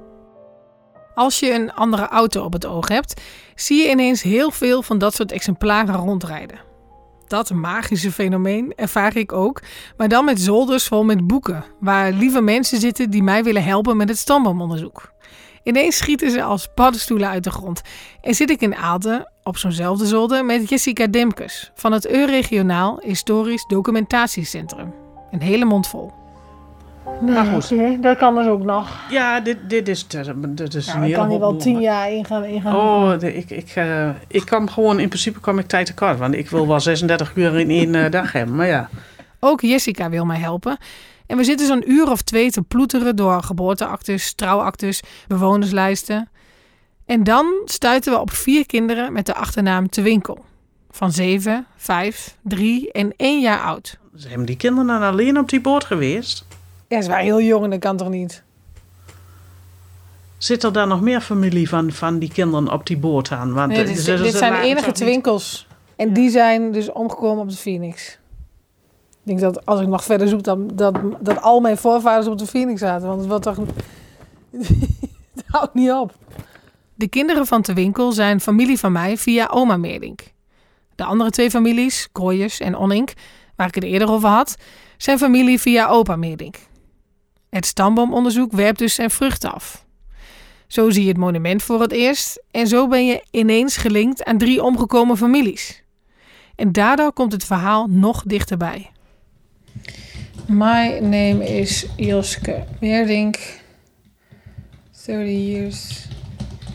[1.14, 3.20] Als je een andere auto op het oog hebt,
[3.55, 6.65] zie je ineens heel veel van dat soort exemplaren rondrijden.
[7.27, 9.62] Dat magische fenomeen ervaar ik ook,
[9.97, 13.97] maar dan met zolders vol met boeken, waar lieve mensen zitten die mij willen helpen
[13.97, 15.12] met het stamboomonderzoek.
[15.62, 17.83] Ineens schieten ze als paddenstoelen uit de grond
[18.21, 23.65] en zit ik in Aalten op zo'nzelfde zolder met Jessica Demkes van het Euregionaal Historisch
[23.67, 24.95] Documentatiecentrum.
[25.31, 26.26] Een hele mond vol.
[27.21, 28.03] Nou, goed.
[28.03, 29.01] dat kan dus ook nog.
[29.11, 32.25] Ja, dit, dit is, dit is Nou, een ik kan hier wel tien jaar in
[32.25, 32.45] gaan.
[32.45, 35.87] In gaan Oh, de- ik, ik, eh, ik kwam gewoon, in principe kwam ik tijd
[35.87, 36.19] tekort.
[36.19, 38.57] Want ik wil wel 36 uur in één eh, dag hebben.
[38.57, 38.88] Maar ja,
[39.40, 40.77] Ook Jessica wil mij helpen.
[41.27, 46.29] En we zitten zo'n uur of twee te ploeteren door geboorteactes, trouwactes, bewonerslijsten.
[47.07, 50.45] En dan stuiten we op vier kinderen met de achternaam Te Winkel.
[50.90, 53.99] Van zeven, vijf, drie en één jaar oud.
[54.14, 56.47] zijn die kinderen dan alleen op die boot geweest?
[56.88, 58.42] Ja, ze waren heel jong en dat kan toch niet?
[60.38, 63.53] Zit er dan nog meer familie van, van die kinderen op die boot aan?
[63.53, 65.66] Want Nee, eh, dit, ze- dit ze zijn de enige twinkels.
[65.96, 68.18] En die zijn dus omgekomen op de Phoenix.
[69.11, 72.38] Ik denk dat als ik nog verder zoek, dan, dat, dat al mijn voorvaders op
[72.38, 73.07] de Phoenix zaten.
[73.09, 73.57] Want het wordt toch...
[75.35, 76.14] het houdt niet op.
[76.94, 80.20] De kinderen van Te Winkel zijn familie van mij via oma Meerdink.
[80.94, 83.12] De andere twee families, Krooijers en Onink,
[83.57, 84.57] waar ik het eerder over had,
[84.96, 86.57] zijn familie via opa Meerdink.
[87.50, 89.85] Het stamboomonderzoek werpt dus zijn vruchten af.
[90.66, 94.38] Zo zie je het monument voor het eerst en zo ben je ineens gelinkt aan
[94.38, 95.82] drie omgekomen families.
[96.56, 98.90] En daardoor komt het verhaal nog dichterbij.
[100.46, 103.38] My name is Joske Meerdink.
[105.06, 106.06] 30 years.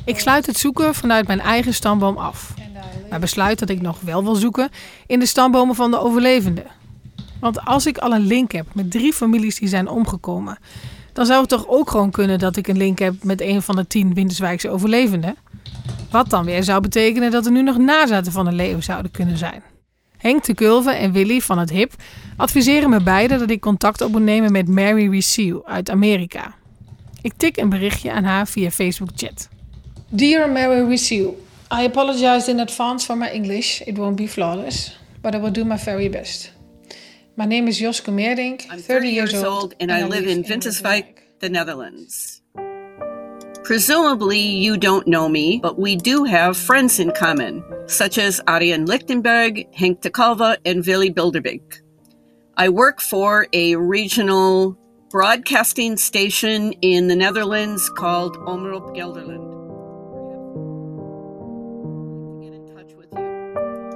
[0.05, 2.53] Ik sluit het zoeken vanuit mijn eigen stamboom af.
[3.09, 4.69] Maar besluit dat ik nog wel wil zoeken
[5.07, 6.65] in de stambomen van de overlevenden.
[7.41, 10.57] Want als ik al een link heb met drie families die zijn omgekomen,
[11.13, 13.75] dan zou het toch ook gewoon kunnen dat ik een link heb met een van
[13.75, 15.35] de tien Winterswijkse overlevenden?
[16.11, 19.37] Wat dan weer zou betekenen dat er nu nog nazaten van een leeuw zouden kunnen
[19.37, 19.63] zijn.
[20.17, 21.93] Henk de Kulve en Willy van het HIP
[22.37, 26.53] adviseren me beiden dat ik contact op moet nemen met Mary Recew uit Amerika.
[27.21, 29.49] Ik tik een berichtje aan haar via Facebook chat.
[30.09, 31.29] Dear Mary Recew,
[31.81, 33.81] I apologize in advance for my English.
[33.81, 36.59] It won't be flawless, but I will do my very best.
[37.41, 38.67] My name is Joske Meerdink.
[38.69, 42.39] I'm 30 years, years old, and I live in Winterswijk, the Netherlands.
[43.63, 48.85] Presumably, you don't know me, but we do have friends in common, such as Arjen
[48.85, 51.81] Lichtenberg, Henk de and Willy Bilderbeek.
[52.57, 54.77] I work for a regional
[55.09, 59.49] broadcasting station in the Netherlands called Omroep Gelderland.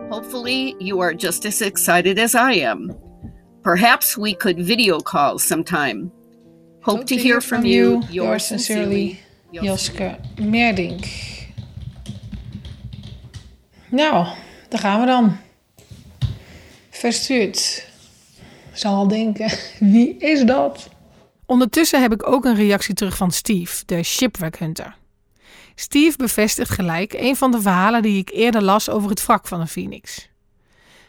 [0.09, 3.04] Hopefully, you are just as excited as I am.
[3.65, 6.11] Perhaps we could video call sometime.
[6.81, 8.03] Hope, to, hear from you.
[8.11, 9.19] Yours sincerely,
[9.51, 11.05] Joske Meerdink.
[13.89, 14.27] Nou,
[14.69, 15.37] daar gaan we dan.
[16.89, 17.87] Verstuurd.
[18.73, 19.51] Zal al denken,
[19.93, 20.89] wie is dat?
[21.45, 24.97] Ondertussen heb ik ook een reactie terug van Steve, de shipwreck hunter.
[25.75, 29.59] Steve bevestigt gelijk een van de verhalen die ik eerder las over het wrak van
[29.59, 30.29] de Phoenix.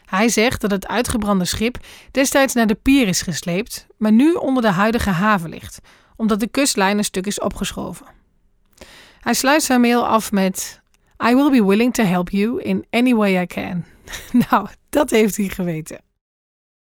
[0.07, 1.77] Hij zegt dat het uitgebrande schip
[2.11, 5.79] destijds naar de pier is gesleept, maar nu onder de huidige haven ligt,
[6.15, 8.05] omdat de kustlijn een stuk is opgeschoven.
[9.19, 10.81] Hij sluit zijn mail af met:
[11.29, 13.85] I will be willing to help you in any way I can.
[14.49, 16.01] nou, dat heeft hij geweten.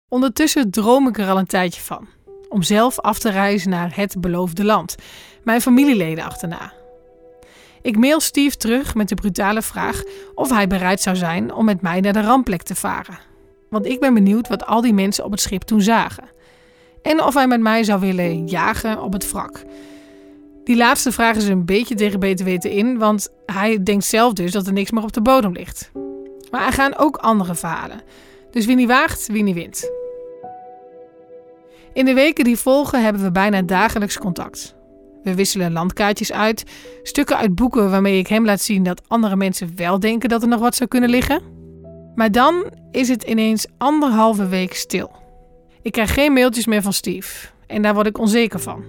[0.08, 2.08] Ondertussen droom ik er al een tijdje van.
[2.50, 4.96] Om zelf af te reizen naar het beloofde land,
[5.44, 6.81] mijn familieleden achterna.
[7.82, 10.04] Ik mail Steve terug met de brutale vraag
[10.36, 13.20] of hij bereid zou zijn om met mij naar de rampplek te varen.
[13.70, 16.24] Want ik ben benieuwd wat al die mensen op het schip toen zagen.
[17.02, 19.64] En of hij met mij zou willen jagen op het wrak.
[20.64, 24.52] Die laatste vraag is een beetje tegen beter weten in, want hij denkt zelf dus
[24.52, 25.92] dat er niks meer op de bodem ligt.
[26.52, 28.02] Maar er gaan ook andere verhalen.
[28.52, 29.92] Dus wie niet waagt, wie niet wint.
[31.94, 34.76] In de weken die volgen hebben we bijna dagelijks contact.
[35.24, 36.64] We wisselen landkaartjes uit,
[37.04, 40.48] stukken uit boeken waarmee ik hem laat zien dat andere mensen wel denken dat er
[40.48, 41.42] nog wat zou kunnen liggen.
[42.16, 45.12] Maar dan is het ineens anderhalve week stil.
[45.82, 48.84] Ik krijg geen mailtjes meer van Steve en daar word ik onzeker van.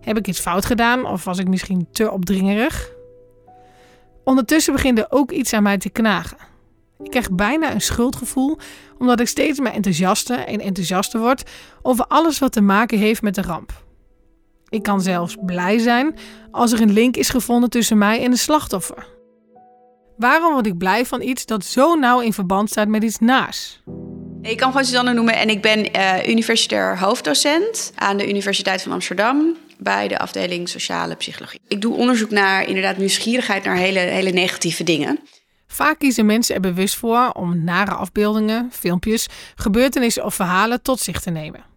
[0.00, 2.90] Heb ik iets fout gedaan of was ik misschien te opdringerig?
[4.24, 6.36] Ondertussen begint er ook iets aan mij te knagen.
[7.02, 8.58] Ik krijg bijna een schuldgevoel
[8.98, 11.50] omdat ik steeds maar enthousiaster en enthousiaster word
[11.82, 13.86] over alles wat te maken heeft met de ramp.
[14.68, 16.14] Ik kan zelfs blij zijn
[16.50, 19.06] als er een link is gevonden tussen mij en de slachtoffer.
[20.16, 23.80] Waarom word ik blij van iets dat zo nauw in verband staat met iets naars?
[24.42, 28.92] Ik kan gewoon Suzanne noemen en ik ben eh, universitair hoofddocent aan de Universiteit van
[28.92, 29.56] Amsterdam.
[29.78, 31.60] bij de afdeling sociale psychologie.
[31.68, 35.18] Ik doe onderzoek naar inderdaad nieuwsgierigheid naar hele, hele negatieve dingen.
[35.66, 41.20] Vaak kiezen mensen er bewust voor om nare afbeeldingen, filmpjes, gebeurtenissen of verhalen tot zich
[41.20, 41.67] te nemen.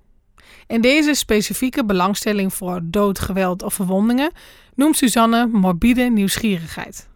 [0.72, 4.32] En deze specifieke belangstelling voor dood, geweld of verwondingen
[4.76, 7.10] noemt Suzanne morbide nieuwsgierigheid.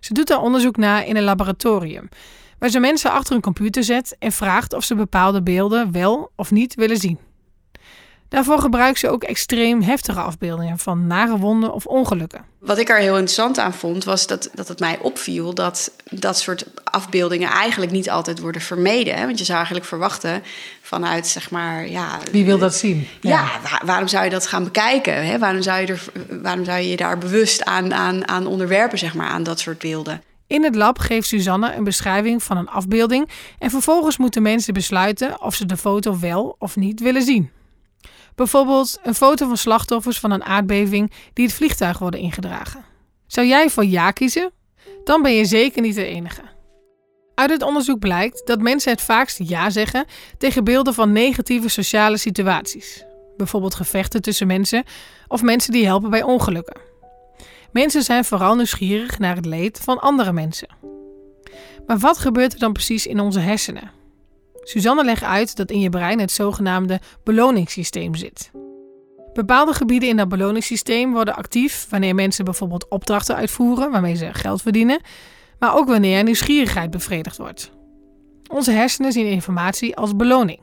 [0.00, 2.08] Ze doet daar onderzoek naar in een laboratorium,
[2.58, 6.50] waar ze mensen achter een computer zet en vraagt of ze bepaalde beelden wel of
[6.50, 7.29] niet willen zien.
[8.30, 12.44] Daarvoor gebruikt ze ook extreem heftige afbeeldingen van nare wonden of ongelukken.
[12.58, 16.38] Wat ik er heel interessant aan vond, was dat, dat het mij opviel dat dat
[16.38, 19.14] soort afbeeldingen eigenlijk niet altijd worden vermeden.
[19.14, 19.26] Hè?
[19.26, 20.42] Want je zou eigenlijk verwachten
[20.82, 22.18] vanuit, zeg maar, ja.
[22.32, 23.06] Wie wil dat zien?
[23.20, 23.48] Ja,
[23.84, 25.26] waarom zou je dat gaan bekijken?
[25.26, 25.38] Hè?
[25.38, 26.04] Waarom, zou je er,
[26.42, 29.78] waarom zou je je daar bewust aan, aan, aan onderwerpen, zeg maar, aan dat soort
[29.78, 30.22] beelden?
[30.46, 35.42] In het lab geeft Suzanne een beschrijving van een afbeelding en vervolgens moeten mensen besluiten
[35.42, 37.50] of ze de foto wel of niet willen zien.
[38.40, 42.84] Bijvoorbeeld een foto van slachtoffers van een aardbeving die het vliegtuig worden ingedragen.
[43.26, 44.52] Zou jij voor ja kiezen?
[45.04, 46.42] Dan ben je zeker niet de enige.
[47.34, 50.04] Uit het onderzoek blijkt dat mensen het vaakst ja zeggen
[50.38, 53.04] tegen beelden van negatieve sociale situaties.
[53.36, 54.84] Bijvoorbeeld gevechten tussen mensen
[55.28, 56.80] of mensen die helpen bij ongelukken.
[57.72, 60.68] Mensen zijn vooral nieuwsgierig naar het leed van andere mensen.
[61.86, 63.99] Maar wat gebeurt er dan precies in onze hersenen?
[64.70, 68.50] Suzanne legt uit dat in je brein het zogenaamde beloningssysteem zit.
[69.32, 74.62] Bepaalde gebieden in dat beloningssysteem worden actief wanneer mensen bijvoorbeeld opdrachten uitvoeren waarmee ze geld
[74.62, 75.00] verdienen,
[75.58, 77.70] maar ook wanneer nieuwsgierigheid bevredigd wordt.
[78.48, 80.60] Onze hersenen zien informatie als beloning.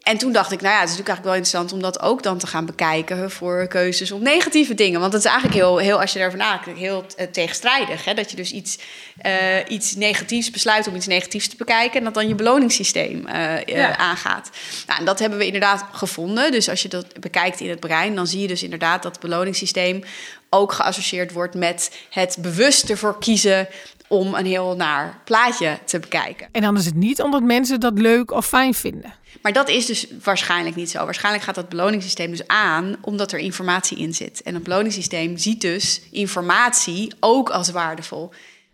[0.00, 2.22] En toen dacht ik, nou ja, het is natuurlijk eigenlijk wel interessant om dat ook
[2.22, 5.00] dan te gaan bekijken voor keuzes op negatieve dingen.
[5.00, 8.04] Want het is eigenlijk heel, heel als je erover nadenkt, heel uh, tegenstrijdig.
[8.04, 8.14] Hè?
[8.14, 8.78] Dat je dus iets,
[9.26, 9.32] uh,
[9.68, 13.96] iets negatiefs besluit om iets negatiefs te bekijken en dat dan je beloningssysteem uh, ja.
[13.96, 14.50] aangaat.
[14.86, 16.52] Nou, en dat hebben we inderdaad gevonden.
[16.52, 19.20] Dus als je dat bekijkt in het brein, dan zie je dus inderdaad dat het
[19.20, 20.04] beloningssysteem
[20.50, 23.68] ook geassocieerd wordt met het bewust ervoor kiezen
[24.10, 26.48] om een heel naar plaatje te bekijken.
[26.52, 29.14] En dan is het niet omdat mensen dat leuk of fijn vinden.
[29.42, 31.04] Maar dat is dus waarschijnlijk niet zo.
[31.04, 34.42] Waarschijnlijk gaat dat beloningssysteem dus aan omdat er informatie in zit.
[34.42, 38.30] En het beloningssysteem ziet dus informatie ook als waardevol.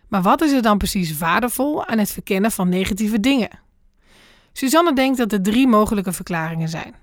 [0.09, 3.51] Maar wat is er dan precies waardevol aan het verkennen van negatieve dingen?
[4.53, 6.95] Suzanne denkt dat er drie mogelijke verklaringen zijn.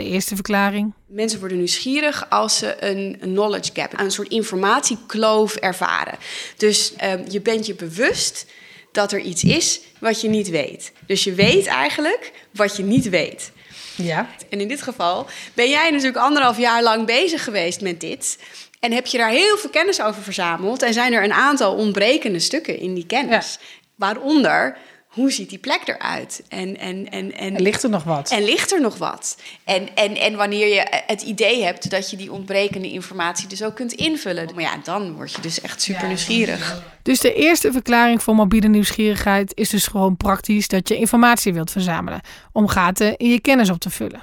[0.00, 0.92] De eerste verklaring.
[1.06, 6.14] Mensen worden nieuwsgierig als ze een knowledge gap, een soort informatiekloof ervaren.
[6.56, 8.46] Dus uh, je bent je bewust
[8.92, 10.92] dat er iets is wat je niet weet.
[11.06, 13.52] Dus je weet eigenlijk wat je niet weet.
[13.96, 14.28] Ja.
[14.48, 18.38] En in dit geval ben jij natuurlijk anderhalf jaar lang bezig geweest met dit.
[18.78, 20.82] En heb je daar heel veel kennis over verzameld.
[20.82, 23.58] En zijn er een aantal ontbrekende stukken in die kennis.
[23.60, 23.66] Ja.
[23.94, 24.76] Waaronder
[25.10, 26.42] hoe ziet die plek eruit?
[26.48, 28.30] En, en, en, en, en ligt er nog wat?
[28.30, 29.38] En ligt er nog wat?
[29.64, 33.74] En, en, en wanneer je het idee hebt dat je die ontbrekende informatie dus ook
[33.74, 34.48] kunt invullen.
[34.54, 36.82] Maar ja, dan word je dus echt super nieuwsgierig.
[37.02, 41.70] Dus de eerste verklaring voor mobiele nieuwsgierigheid is dus gewoon praktisch dat je informatie wilt
[41.70, 42.20] verzamelen.
[42.52, 44.22] Om gaten in je kennis op te vullen.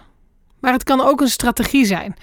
[0.60, 2.16] Maar het kan ook een strategie zijn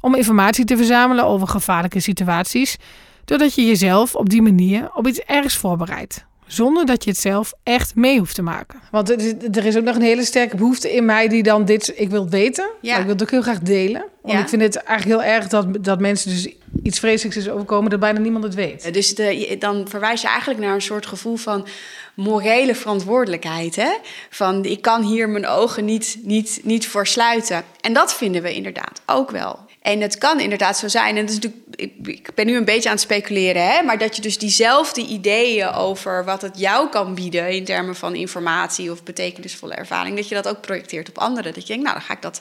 [0.00, 2.76] om informatie te verzamelen over gevaarlijke situaties.
[3.24, 7.52] Doordat je jezelf op die manier op iets ergs voorbereidt zonder dat je het zelf
[7.62, 8.80] echt mee hoeft te maken.
[8.90, 9.10] Want
[9.56, 12.28] er is ook nog een hele sterke behoefte in mij die dan dit, ik wil
[12.28, 12.90] weten, ja.
[12.90, 14.04] maar ik wil het ook heel graag delen.
[14.22, 14.40] Want ja.
[14.40, 16.48] ik vind het eigenlijk heel erg dat, dat mensen dus
[16.82, 18.94] iets vreselijks is overkomen dat bijna niemand het weet.
[18.94, 21.66] Dus de, dan verwijs je eigenlijk naar een soort gevoel van
[22.14, 23.76] morele verantwoordelijkheid.
[23.76, 23.90] Hè?
[24.30, 27.64] Van ik kan hier mijn ogen niet, niet, niet voor sluiten.
[27.80, 29.58] En dat vinden we inderdaad ook wel.
[29.80, 31.16] En het kan inderdaad zo zijn.
[31.16, 34.16] En het is natuurlijk, ik ben nu een beetje aan het speculeren, hè, maar dat
[34.16, 39.02] je dus diezelfde ideeën over wat het jou kan bieden in termen van informatie of
[39.02, 41.54] betekenisvolle ervaring, dat je dat ook projecteert op anderen.
[41.54, 42.40] Dat je denkt, nou, dan ga ik dat,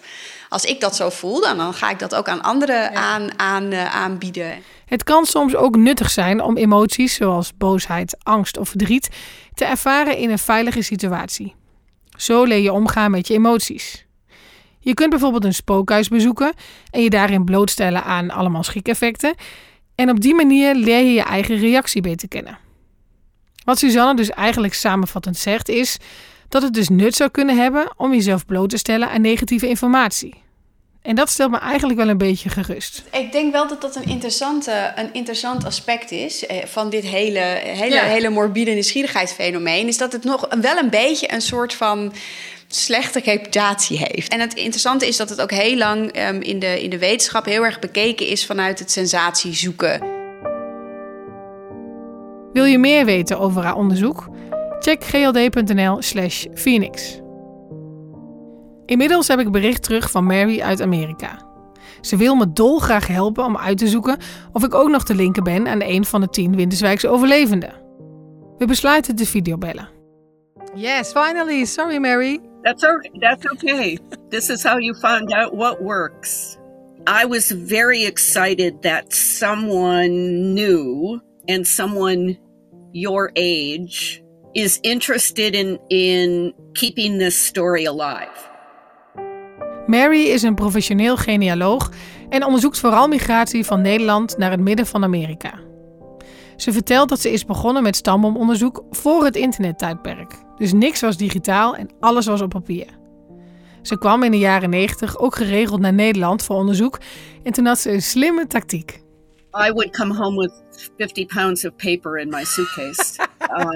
[0.50, 3.72] als ik dat zo voel, dan, dan ga ik dat ook aan anderen aan, aan,
[3.72, 4.64] uh, aanbieden.
[4.86, 9.10] Het kan soms ook nuttig zijn om emoties zoals boosheid, angst of verdriet
[9.54, 11.56] te ervaren in een veilige situatie.
[12.18, 14.08] Zo leer je omgaan met je emoties.
[14.80, 16.54] Je kunt bijvoorbeeld een spookhuis bezoeken
[16.92, 19.36] en je daarin blootstellen aan allemaal schikeffecten.
[19.96, 22.58] En op die manier leer je je eigen reactie beter kennen.
[23.64, 25.98] Wat Suzanne dus eigenlijk samenvattend zegt is
[26.50, 30.48] dat het dus nut zou kunnen hebben om jezelf bloot te stellen aan negatieve informatie.
[31.02, 33.04] En dat stelt me eigenlijk wel een beetje gerust.
[33.12, 37.40] Ik denk wel dat dat een, interessante, een interessant aspect is eh, van dit hele,
[37.64, 38.04] hele, ja.
[38.04, 39.88] hele morbide nieuwsgierigheidsfenomeen.
[39.88, 42.14] Is dat het nog wel een beetje een soort van
[42.76, 44.32] slechte reputatie heeft.
[44.32, 47.46] En het interessante is dat het ook heel lang um, in, de, in de wetenschap
[47.46, 50.18] heel erg bekeken is vanuit het sensatiezoeken.
[52.54, 54.30] Wil je meer weten over haar onderzoek?
[54.80, 57.20] Check gld.nl/slash Phoenix.
[58.86, 61.48] Inmiddels heb ik bericht terug van Mary uit Amerika.
[62.02, 64.18] Ze wil me dolgraag helpen om uit te zoeken
[64.54, 67.74] of ik ook nog te linken ben aan een van de tien Winterswijkse overlevenden.
[68.58, 69.90] We besluiten de videobellen.
[70.76, 71.66] Yes, finally.
[71.66, 72.49] Sorry, Mary.
[72.64, 72.84] That's.
[73.20, 73.98] That's okay.
[74.30, 76.58] this is how you find out what works.
[77.08, 82.38] I was very excited that someone new and someone
[82.92, 88.48] your age is interested in in keeping this story alive.
[89.88, 91.92] Mary is een professioneel genealoog
[92.30, 95.60] en onderzoekt vooral migratie van Nederland naar het midden van Amerika.
[96.56, 100.48] Ze vertelt dat ze is begonnen met stamboomonderzoek voor het internettijdperk.
[100.60, 102.88] Dus niks was digitaal en alles was op papier.
[103.82, 107.00] Ze kwam in de jaren 90 ook geregeld naar Nederland voor onderzoek
[107.44, 109.02] en toen had ze een slimme tactiek.
[109.68, 110.52] I would come home with
[110.98, 113.20] 50 pounds of paper in my suitcase.
[113.58, 113.74] uh,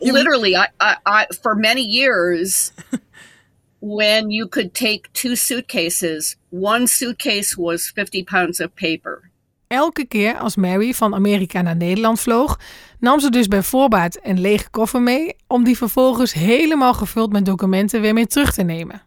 [0.00, 2.72] literally, I, I, I, for many years,
[3.80, 9.30] when you could take two suitcases, one suitcase was 50 pounds of paper.
[9.68, 12.58] Elke keer als Mary van Amerika naar Nederland vloog,
[13.00, 17.44] nam ze dus bij voorbaat een lege koffer mee om die vervolgens helemaal gevuld met
[17.44, 19.02] documenten weer mee terug te nemen.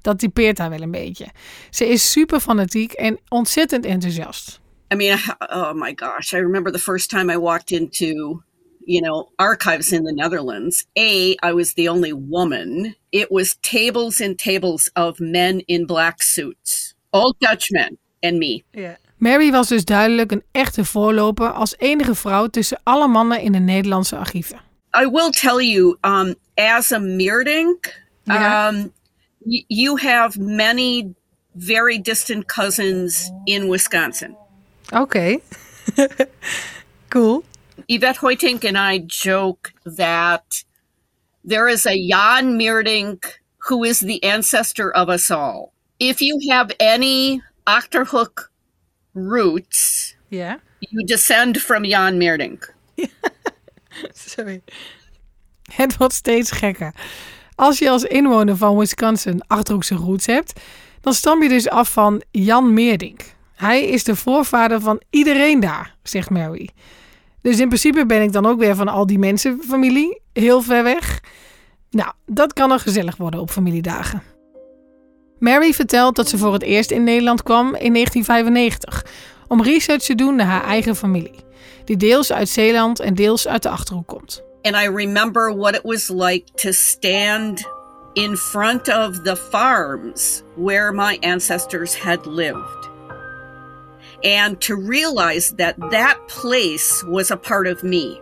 [0.00, 1.26] Dat typeert haar wel een beetje.
[1.70, 4.60] Ze is super fanatiek en ontzettend enthousiast.
[4.92, 8.42] I mean, oh my gosh, I remember the first time I walked into,
[8.84, 10.86] you know, archives in the Netherlands.
[10.98, 12.96] A, I was the only woman.
[13.10, 18.64] It was tables and tables of men in black suits, all Dutchmen and me.
[18.72, 18.96] Yeah.
[19.24, 23.58] Mary was dus duidelijk een echte voorloper als enige vrouw tussen alle mannen in de
[23.58, 24.60] Nederlandse archieven.
[25.02, 28.74] I will tell you, um, as a Meerdink, Yeah.
[28.74, 28.92] um,
[29.66, 31.14] you have many
[31.56, 34.36] very distant cousins in Wisconsin.
[34.92, 35.38] Oké.
[37.08, 37.44] cool.
[37.86, 40.64] Yvette Hoytink and I joke that
[41.48, 43.24] there is a Jan Meerdink
[43.68, 45.72] who is the ancestor of us all.
[45.96, 48.52] If you have any Achterhoek
[49.14, 50.54] roots, Yeah.
[50.78, 52.74] you descend from Jan Meerdink.
[54.12, 54.62] Sorry.
[55.72, 56.94] Het wordt steeds gekker.
[57.54, 60.60] Als je als inwoner van Wisconsin Achterhoekse roots hebt,
[61.00, 63.20] dan stam je dus af van Jan Meerdink.
[63.54, 66.70] Hij is de voorvader van iedereen daar, zegt Mary.
[67.42, 70.82] Dus in principe ben ik dan ook weer van al die mensen familie, heel ver
[70.82, 71.20] weg.
[71.90, 74.22] Nou, dat kan nog gezellig worden op familiedagen.
[75.38, 79.04] Mary vertelt dat ze voor het eerst in Nederland kwam in 1995
[79.48, 81.44] om research te doen naar haar eigen familie,
[81.84, 84.42] die deels uit Zeeland en deels uit de Achterhoek komt.
[84.62, 87.68] And I remember what it was like to stand
[88.14, 92.88] in front of the farms where my ancestors had lived.
[94.22, 98.20] And to realize that that place was a part of me.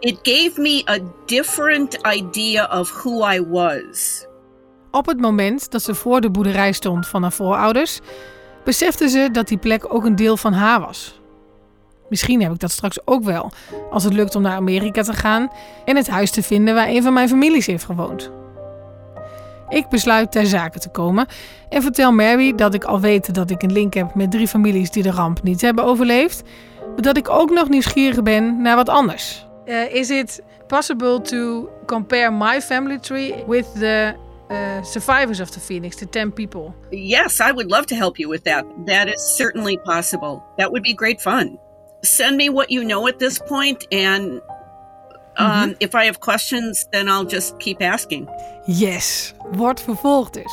[0.00, 4.26] It gave me a different idea of who I was.
[4.94, 8.00] Op het moment dat ze voor de boerderij stond van haar voorouders,
[8.64, 11.20] besefte ze dat die plek ook een deel van haar was.
[12.08, 13.50] Misschien heb ik dat straks ook wel,
[13.90, 15.50] als het lukt om naar Amerika te gaan
[15.84, 18.30] en het huis te vinden waar een van mijn families heeft gewoond.
[19.68, 21.26] Ik besluit ter zake te komen
[21.68, 24.90] en vertel Mary dat ik al weet dat ik een link heb met drie families
[24.90, 26.42] die de ramp niet hebben overleefd,
[26.80, 29.46] maar dat ik ook nog nieuwsgierig ben naar wat anders.
[29.66, 34.14] Uh, is it possible to compare my family tree with the
[34.50, 36.74] uh, survivors of the Phoenix, the 10 people?
[36.90, 38.64] Yes, I would love to help you with that.
[38.86, 40.42] That is certainly possible.
[40.58, 41.58] That would be great fun.
[42.02, 44.40] Send me what you know at this point, and
[45.36, 48.28] um, if I have questions, then I'll just keep asking.
[48.66, 50.52] Yes, wordt vervolgd dus.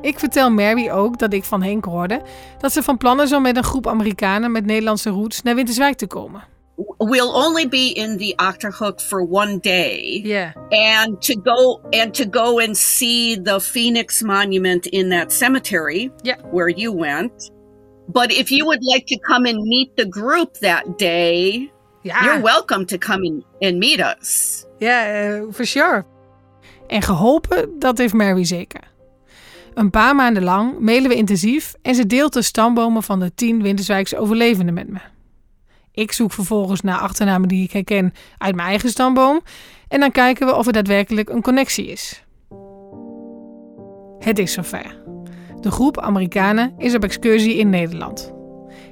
[0.00, 2.22] Ik vertel Mary ook dat ik van Henk hoorde
[2.58, 5.96] dat ze van plan is om met een groep Amerikanen met Nederlandse roots naar Winterswijk
[5.96, 6.53] te komen.
[6.98, 10.20] We'll only be in the Octerhook for one day.
[10.24, 10.52] Yeah.
[10.72, 16.36] And to go and to go and see the Phoenix Monument in that cemetery Yeah.
[16.50, 17.50] where you went.
[18.08, 21.70] But if you would like to come and meet the group that day,
[22.02, 22.24] Yeah.
[22.24, 24.64] you're welcome to come and, and meet us.
[24.78, 26.04] Yeah, uh, for sure.
[26.86, 28.80] En geholpen, dat heeft Mary zeker.
[29.74, 33.62] Een paar maanden lang mailen we intensief en ze deelt de stambomen van de 10
[33.62, 34.98] Winterswijkse overlevenden met me.
[35.94, 39.40] Ik zoek vervolgens naar achternamen die ik herken uit mijn eigen stamboom
[39.88, 42.24] en dan kijken we of er daadwerkelijk een connectie is.
[44.18, 45.02] Het is zover.
[45.60, 48.32] De groep Amerikanen is op excursie in Nederland.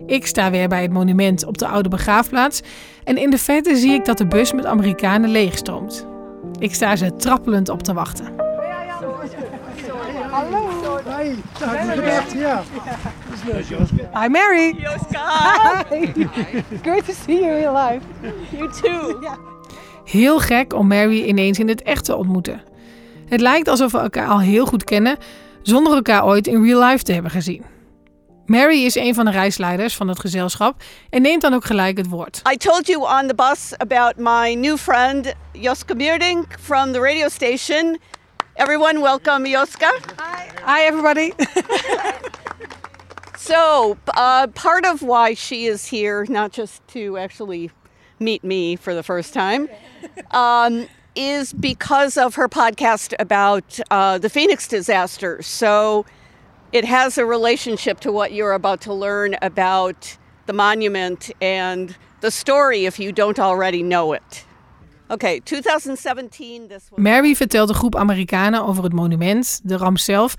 [0.06, 2.60] Ik sta weer bij het monument op de oude begraafplaats
[3.04, 6.06] en in de verte zie ik dat de bus met Amerikanen leegstroomt.
[6.58, 8.40] Ik sta ze trappelend op te wachten.
[14.14, 14.74] Hi, Mary.
[15.14, 15.84] Hi.
[16.82, 18.02] Great to see you in life.
[18.50, 19.28] You too.
[20.04, 22.62] Heel gek om Mary ineens in het echt te ontmoeten.
[23.28, 25.16] Het lijkt alsof we elkaar al heel goed kennen,
[25.62, 27.64] zonder elkaar ooit in real life te hebben gezien.
[28.46, 32.08] Mary is een van de reisleiders van het gezelschap en neemt dan ook gelijk het
[32.08, 32.42] woord.
[32.52, 37.28] I told you on the bus about my new friend Joska Meerdink from the radio
[37.28, 37.98] station.
[38.54, 39.92] Everyone, welcome Joska.
[40.66, 41.32] Hi, everybody.
[43.42, 47.72] So, uh, part of why she is here, not just to actually
[48.20, 49.68] meet me for the first time,
[50.30, 50.86] um,
[51.16, 55.42] is because of her podcast about uh, the Phoenix disaster.
[55.42, 56.06] So,
[56.70, 60.16] it has a relationship to what you're about to learn about
[60.46, 64.44] the monument and the story if you don't already know it.
[65.10, 66.68] Okay, 2017.
[66.68, 67.00] This was...
[67.00, 70.36] Mary vertelt een groep Amerikanen over het monument, de ramp zelf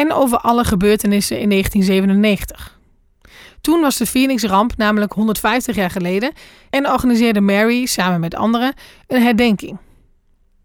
[0.00, 2.78] en over alle gebeurtenissen in 1997.
[3.60, 6.32] Toen was de Phoenix-ramp namelijk 150 jaar geleden
[6.70, 8.74] en organiseerde Mary samen met anderen
[9.06, 9.78] een herdenking.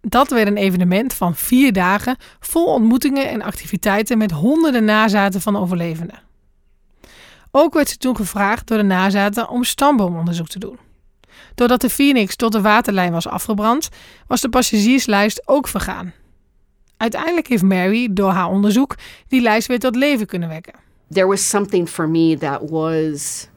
[0.01, 5.57] Dat werd een evenement van vier dagen vol ontmoetingen en activiteiten met honderden nazaten van
[5.57, 6.19] overlevenden.
[7.51, 10.79] Ook werd ze toen gevraagd door de nazaten om stamboomonderzoek te doen.
[11.55, 13.89] Doordat de Phoenix tot de waterlijn was afgebrand,
[14.27, 16.13] was de passagierslijst ook vergaan.
[16.97, 18.95] Uiteindelijk heeft Mary door haar onderzoek
[19.27, 20.73] die lijst weer tot leven kunnen wekken.
[21.11, 23.49] There was something for me that was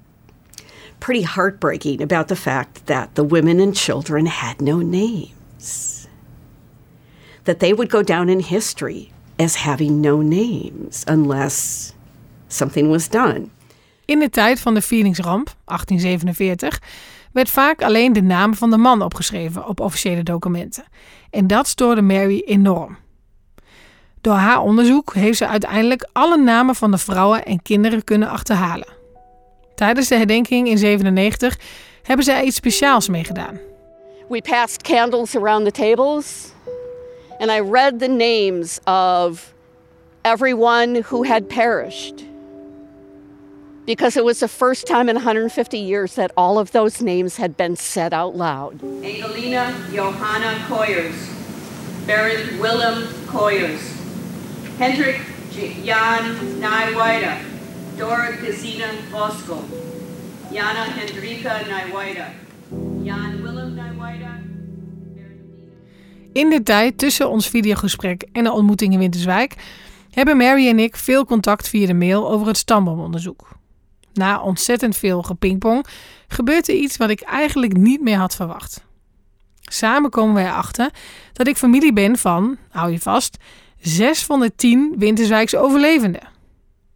[0.99, 6.07] pretty heartbreaking about the fact that the women and children had no names.
[7.43, 11.93] That they would go down in history as having no names unless
[12.49, 13.49] something was done.
[14.05, 16.80] In de tijd van de Phoenix-ramp, 1847,
[17.32, 20.84] werd vaak alleen de naam van de man opgeschreven op officiële documenten.
[21.30, 22.97] En dat stoorde Mary enorm.
[24.20, 28.96] Door haar onderzoek heeft ze uiteindelijk alle namen van de vrouwen en kinderen kunnen achterhalen.
[29.74, 31.58] Tijdens de herdenking in 97
[32.02, 33.58] hebben er iets speciaals mee gedaan.
[34.28, 36.52] We passed candles around the tables,
[37.38, 39.54] and I read the names of
[40.22, 42.26] everyone who had perished.
[43.84, 47.56] Because it was the first time in 150 years that all of those names had
[47.56, 48.82] been said out loud.
[49.02, 51.16] Edelina Johanna Koyers,
[52.06, 53.97] Baron Willem Koyers,
[54.79, 55.20] Hendrik
[55.83, 56.24] Jan
[56.61, 57.37] Nijwaida,
[57.97, 59.64] Dora Gesina Voskel,
[60.51, 62.31] Jana Hendrika Nijwaida,
[63.03, 64.41] Jan Willem Nijwaida.
[66.33, 69.55] In de tijd tussen ons videogesprek en de ontmoeting in Winterswijk
[70.11, 73.49] hebben Mary en ik veel contact via de mail over het stamboomonderzoek.
[74.12, 75.87] Na ontzettend veel gepingpong
[76.29, 78.85] gebeurt er iets wat ik eigenlijk niet meer had verwacht.
[79.62, 80.91] Samen komen wij erachter
[81.33, 83.37] dat ik familie ben van, hou je vast,
[83.81, 86.29] 6 van de 10 Winterswijkse overlevenden.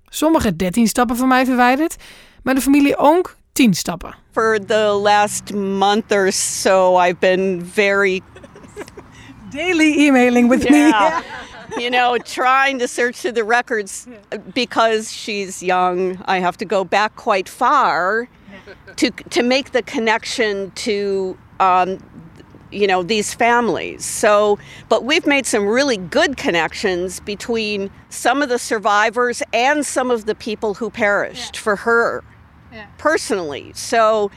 [0.08, 1.96] Sommige 13 stappen van mij verwijderd,
[2.42, 4.14] maar de familie Onk 10 stappen.
[4.32, 8.20] For the last month or so, I've been very
[9.50, 10.76] Daily emailing with me.
[10.76, 11.20] yeah,
[11.76, 14.06] you know, trying to search through the records
[14.54, 16.18] because she's young.
[16.26, 18.28] I have to go back quite far
[18.96, 21.98] to to make the connection to um,
[22.72, 24.04] you know these families.
[24.04, 24.58] So,
[24.88, 30.24] but we've made some really good connections between some of the survivors and some of
[30.24, 32.24] the people who perished for her
[32.98, 33.72] personally.
[33.74, 34.30] So.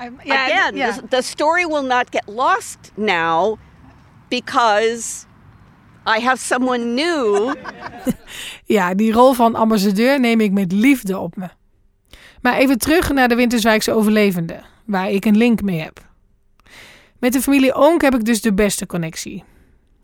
[0.00, 0.92] yeah, Again, yeah.
[0.92, 3.58] the, the story will not get lost now
[4.30, 5.26] because
[6.06, 7.54] I have someone new.
[8.64, 11.48] Ja, die rol van ambassadeur neem ik met liefde op me.
[12.40, 16.07] Maar even terug naar de Winterswijkse overlevenden, waar ik een link mee heb.
[17.18, 19.44] Met de familie Onk heb ik dus de beste connectie.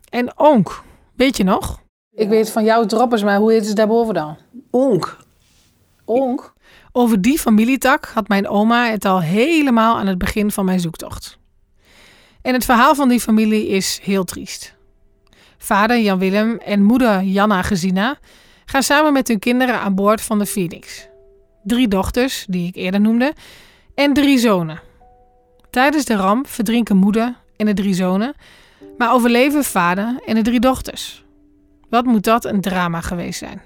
[0.09, 0.83] En Onk,
[1.17, 1.83] weet je nog?
[2.15, 4.37] Ik weet van jouw droppers, maar hoe heet het daarboven dan?
[4.71, 5.17] Onk.
[6.05, 6.53] Onk?
[6.93, 11.39] Over die familietak had mijn oma het al helemaal aan het begin van mijn zoektocht.
[12.43, 14.75] En het verhaal van die familie is heel triest.
[15.59, 18.19] Vader Jan Willem en moeder Janna Gezina
[18.65, 21.09] gaan samen met hun kinderen aan boord van de Phoenix.
[21.63, 23.33] Drie dochters, die ik eerder noemde,
[23.95, 24.81] en drie zonen.
[25.75, 28.35] Tijdens de ramp verdrinken moeder en de drie zonen,
[28.99, 31.25] maar overleven vader en de drie dochters.
[31.89, 33.63] Wat moet dat een drama geweest zijn?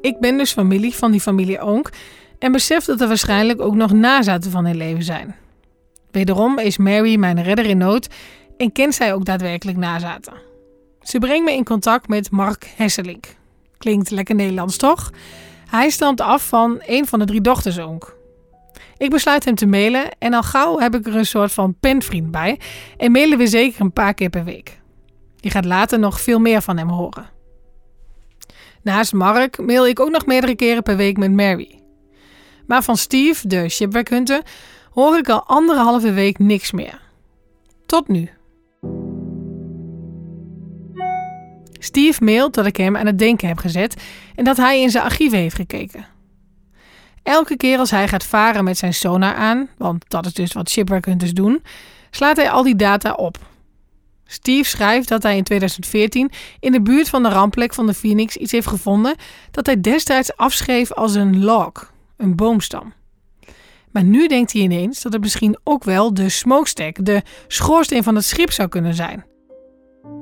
[0.00, 1.90] Ik ben dus familie van die familie Onk
[2.38, 5.34] en besef dat er waarschijnlijk ook nog nazaten van hun leven zijn.
[6.10, 8.08] Wederom is Mary mijn redder in nood
[8.56, 10.34] en kent zij ook daadwerkelijk nazaten.
[11.02, 13.26] Ze brengt me in contact met Mark Hesselink.
[13.78, 15.10] Klinkt lekker Nederlands, toch?
[15.66, 18.22] Hij stamt af van een van de drie dochters Onk.
[18.96, 22.30] Ik besluit hem te mailen en al gauw heb ik er een soort van penvriend
[22.30, 22.60] bij
[22.96, 24.80] en mailen we zeker een paar keer per week.
[25.36, 27.30] Je gaat later nog veel meer van hem horen.
[28.82, 31.82] Naast Mark mail ik ook nog meerdere keren per week met Mary.
[32.66, 34.42] Maar van Steve, de shipwreck hunter,
[34.90, 37.00] hoor ik al anderhalve week niks meer.
[37.86, 38.30] Tot nu.
[41.78, 44.02] Steve mailt dat ik hem aan het denken heb gezet
[44.34, 46.13] en dat hij in zijn archieven heeft gekeken.
[47.24, 50.70] Elke keer als hij gaat varen met zijn sonar aan, want dat is dus wat
[50.70, 51.62] shipwreck doen,
[52.10, 53.38] slaat hij al die data op.
[54.26, 58.36] Steve schrijft dat hij in 2014 in de buurt van de rampplek van de Phoenix
[58.36, 59.14] iets heeft gevonden
[59.50, 62.92] dat hij destijds afschreef als een log, een boomstam.
[63.90, 68.14] Maar nu denkt hij ineens dat het misschien ook wel de smokestack, de schoorsteen van
[68.14, 69.24] het schip zou kunnen zijn.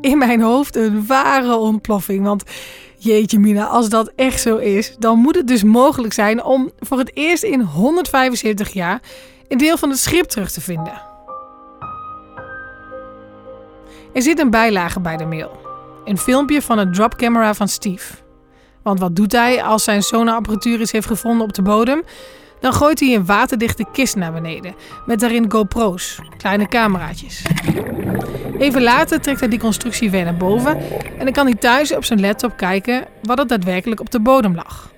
[0.01, 2.45] In mijn hoofd een ware ontploffing, want
[2.97, 6.99] jeetje mina, als dat echt zo is, dan moet het dus mogelijk zijn om voor
[6.99, 9.03] het eerst in 175 jaar
[9.49, 11.03] een deel van het schip terug te vinden.
[14.12, 15.61] Er zit een bijlage bij de mail.
[16.05, 18.14] Een filmpje van het dropcamera van Steve.
[18.83, 22.03] Want wat doet hij als zijn sonarapparatuur iets heeft gevonden op de bodem?
[22.62, 24.74] Dan gooit hij een waterdichte kist naar beneden,
[25.06, 27.42] met daarin GoPro's, kleine cameraatjes.
[28.58, 30.76] Even later trekt hij die constructie weer naar boven
[31.18, 34.54] en dan kan hij thuis op zijn laptop kijken wat er daadwerkelijk op de bodem
[34.54, 34.90] lag.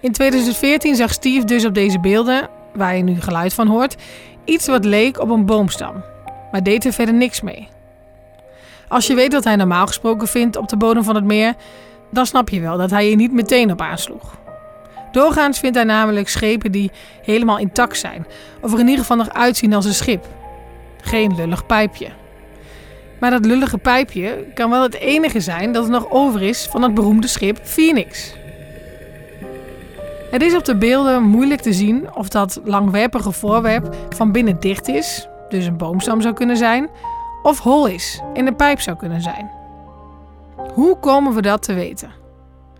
[0.00, 3.96] In 2014 zag Steve dus op deze beelden, waar je nu geluid van hoort,
[4.44, 6.04] iets wat leek op een boomstam,
[6.52, 7.68] maar deed er verder niks mee.
[8.88, 11.54] Als je weet wat hij normaal gesproken vindt op de bodem van het meer,
[12.10, 14.45] dan snap je wel dat hij je niet meteen op aansloeg.
[15.12, 16.90] Doorgaans vindt hij namelijk schepen die
[17.22, 18.26] helemaal intact zijn,
[18.60, 20.26] of er in ieder geval nog uitzien als een schip.
[21.00, 22.08] Geen lullig pijpje.
[23.20, 26.82] Maar dat lullige pijpje kan wel het enige zijn dat er nog over is van
[26.82, 28.34] het beroemde schip Phoenix.
[30.30, 34.88] Het is op de beelden moeilijk te zien of dat langwerpige voorwerp van binnen dicht
[34.88, 36.88] is, dus een boomstam zou kunnen zijn,
[37.42, 39.50] of hol is en de pijp zou kunnen zijn.
[40.74, 42.10] Hoe komen we dat te weten?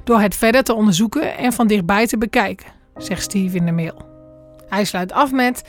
[0.06, 4.06] Door het verder te onderzoeken en van dichtbij te bekijken, zegt Steve in de mail.
[4.68, 5.62] Hij sluit af met: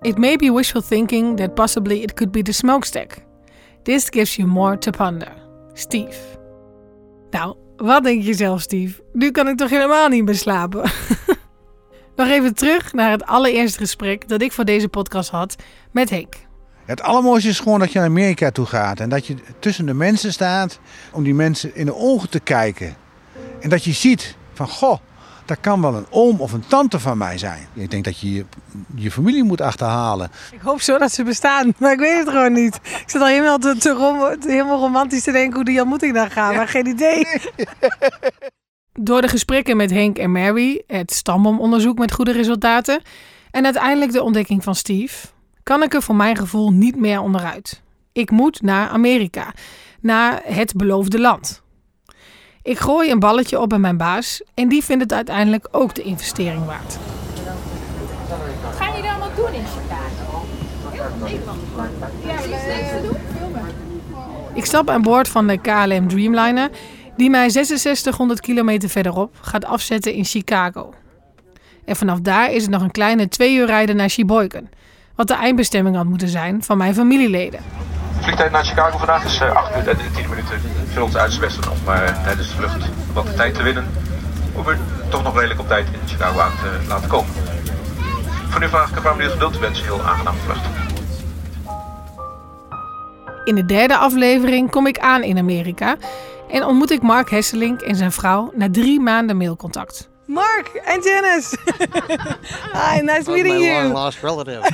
[0.00, 3.16] It may be wishful thinking that possibly it could be the smokestack.
[3.82, 5.32] This gives you more to ponder.
[5.72, 6.16] Steve.
[7.30, 9.02] Nou, wat denk je zelf, Steve?
[9.12, 10.82] Nu kan ik toch helemaal niet meer slapen.
[12.16, 15.56] Nog even terug naar het allereerste gesprek dat ik voor deze podcast had
[15.92, 16.34] met Henk.
[16.84, 19.94] Het allermooiste is gewoon dat je naar Amerika toe gaat en dat je tussen de
[19.94, 20.78] mensen staat
[21.12, 23.02] om die mensen in de ogen te kijken.
[23.64, 24.98] En dat je ziet van, goh,
[25.44, 27.66] dat kan wel een oom of een tante van mij zijn.
[27.72, 28.44] Ik denk dat je je,
[28.94, 30.30] je familie moet achterhalen.
[30.52, 32.74] Ik hoop zo dat ze bestaan, maar ik weet het gewoon niet.
[32.74, 36.30] Ik zit al helemaal, te, te rom, helemaal romantisch te denken hoe die ontmoeting dan
[36.30, 37.26] gaat, maar geen idee.
[38.92, 43.02] Door de gesprekken met Henk en Mary, het stamboomonderzoek met goede resultaten
[43.50, 45.26] en uiteindelijk de ontdekking van Steve,
[45.62, 47.82] kan ik er voor mijn gevoel niet meer onderuit.
[48.12, 49.54] Ik moet naar Amerika,
[50.00, 51.63] naar het beloofde land.
[52.64, 56.02] Ik gooi een balletje op bij mijn baas en die vindt het uiteindelijk ook de
[56.02, 56.98] investering waard.
[58.64, 60.44] Wat gaan jullie allemaal doen in Chicago?
[64.54, 66.70] Ik stap aan boord van de KLM Dreamliner,
[67.16, 70.94] die mij 6600 kilometer verderop gaat afzetten in Chicago.
[71.84, 74.68] En vanaf daar is het nog een kleine twee uur rijden naar Sheboygan,
[75.14, 77.60] wat de eindbestemming had moeten zijn van mijn familieleden.
[78.24, 80.60] Vliegtijd naar Chicago vandaag is uh, 8 uur en 10 minuten.
[80.88, 83.86] Zullen ons uitzwesten om uh, tijdens de vlucht wat tijd te winnen.
[84.54, 87.30] Om er toch nog redelijk op tijd in Chicago aan te laten komen.
[88.48, 89.84] Voor nu vraag ik een paar minuten geduld te wensen.
[89.84, 90.66] Heel aangename vlucht.
[93.44, 95.96] In de derde aflevering kom ik aan in Amerika
[96.50, 100.12] en ontmoet ik Mark Hesselink en zijn vrouw na drie maanden mailcontact.
[100.26, 101.56] Mark en Janice.
[102.72, 103.82] Hi, nice meeting my you.
[103.82, 104.62] long lost relative.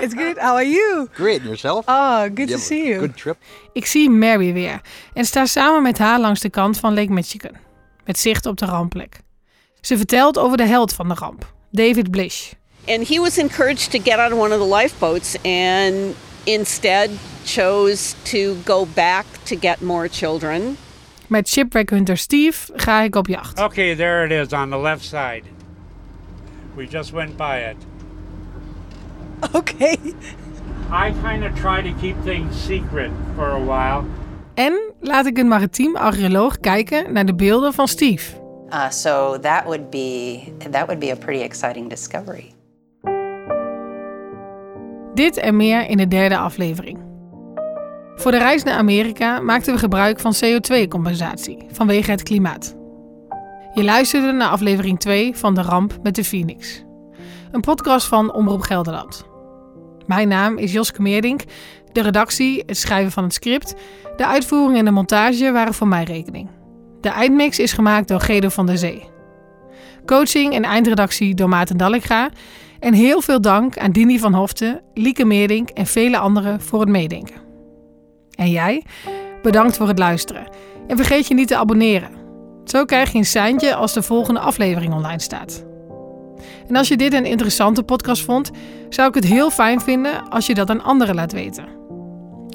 [0.00, 0.38] It's good.
[0.38, 1.08] How are you?
[1.14, 1.84] Great, and yourself?
[1.88, 2.98] Oh, good You to see you.
[2.98, 3.36] Good trip.
[3.72, 4.80] Ik zie Mary weer
[5.14, 7.56] en sta samen met haar langs de kant van Lake Michigan,
[8.04, 9.20] met zicht op de rampplek.
[9.80, 12.52] Ze vertelt over de held van de ramp, David Blish.
[12.86, 17.10] And he was encouraged to get on one of the lifeboats and instead
[17.44, 20.76] chose to go back to get more children.
[21.26, 23.60] Met shipwreck hunter Steve ga ik op jacht.
[23.62, 25.42] Okay, there it is on the left side.
[26.74, 27.76] We just went by it.
[29.52, 29.98] Okay.
[30.90, 34.04] I kind of try to keep things secret for a while.
[34.54, 38.36] En laat ik een maritiem archeoloog kijken naar de beelden van Steve.
[38.70, 42.52] Uh, so that would be that would be a pretty exciting discovery.
[45.14, 46.98] Dit en meer in de derde aflevering.
[48.24, 52.76] Voor de reis naar Amerika maakten we gebruik van CO2-compensatie vanwege het klimaat.
[53.74, 56.84] Je luisterde naar aflevering 2 van De Ramp met de Phoenix.
[57.52, 59.26] Een podcast van Omroep Gelderland.
[60.06, 61.40] Mijn naam is Joske Meerdink.
[61.92, 63.74] De redactie, het schrijven van het script,
[64.16, 66.48] de uitvoering en de montage waren voor mijn rekening.
[67.00, 69.08] De eindmix is gemaakt door Gedo van der Zee.
[70.06, 72.30] Coaching en eindredactie door Maarten Dallinga.
[72.80, 76.88] En heel veel dank aan Dini van Hoften, Lieke Meerdink en vele anderen voor het
[76.88, 77.43] meedenken.
[78.36, 78.82] En jij?
[79.42, 80.46] Bedankt voor het luisteren.
[80.86, 82.10] En vergeet je niet te abonneren.
[82.64, 85.64] Zo krijg je een seintje als de volgende aflevering online staat.
[86.68, 88.50] En als je dit een interessante podcast vond,
[88.88, 91.64] zou ik het heel fijn vinden als je dat aan anderen laat weten.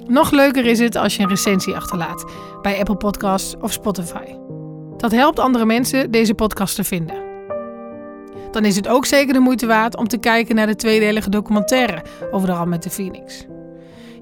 [0.07, 2.25] Nog leuker is het als je een recensie achterlaat
[2.61, 4.35] bij Apple Podcasts of Spotify.
[4.97, 7.27] Dat helpt andere mensen deze podcast te vinden.
[8.51, 12.01] Dan is het ook zeker de moeite waard om te kijken naar de tweedelige documentaire
[12.31, 13.45] over de ramp met de Phoenix.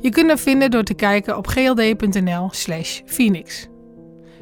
[0.07, 3.67] Je kunt dat vinden door te kijken op gld.nl/slash Phoenix.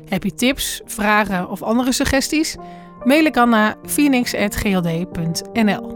[0.10, 2.56] Heb je tips, vragen of andere suggesties?
[3.04, 5.95] Mail ik dan naar phoenix.gld.nl.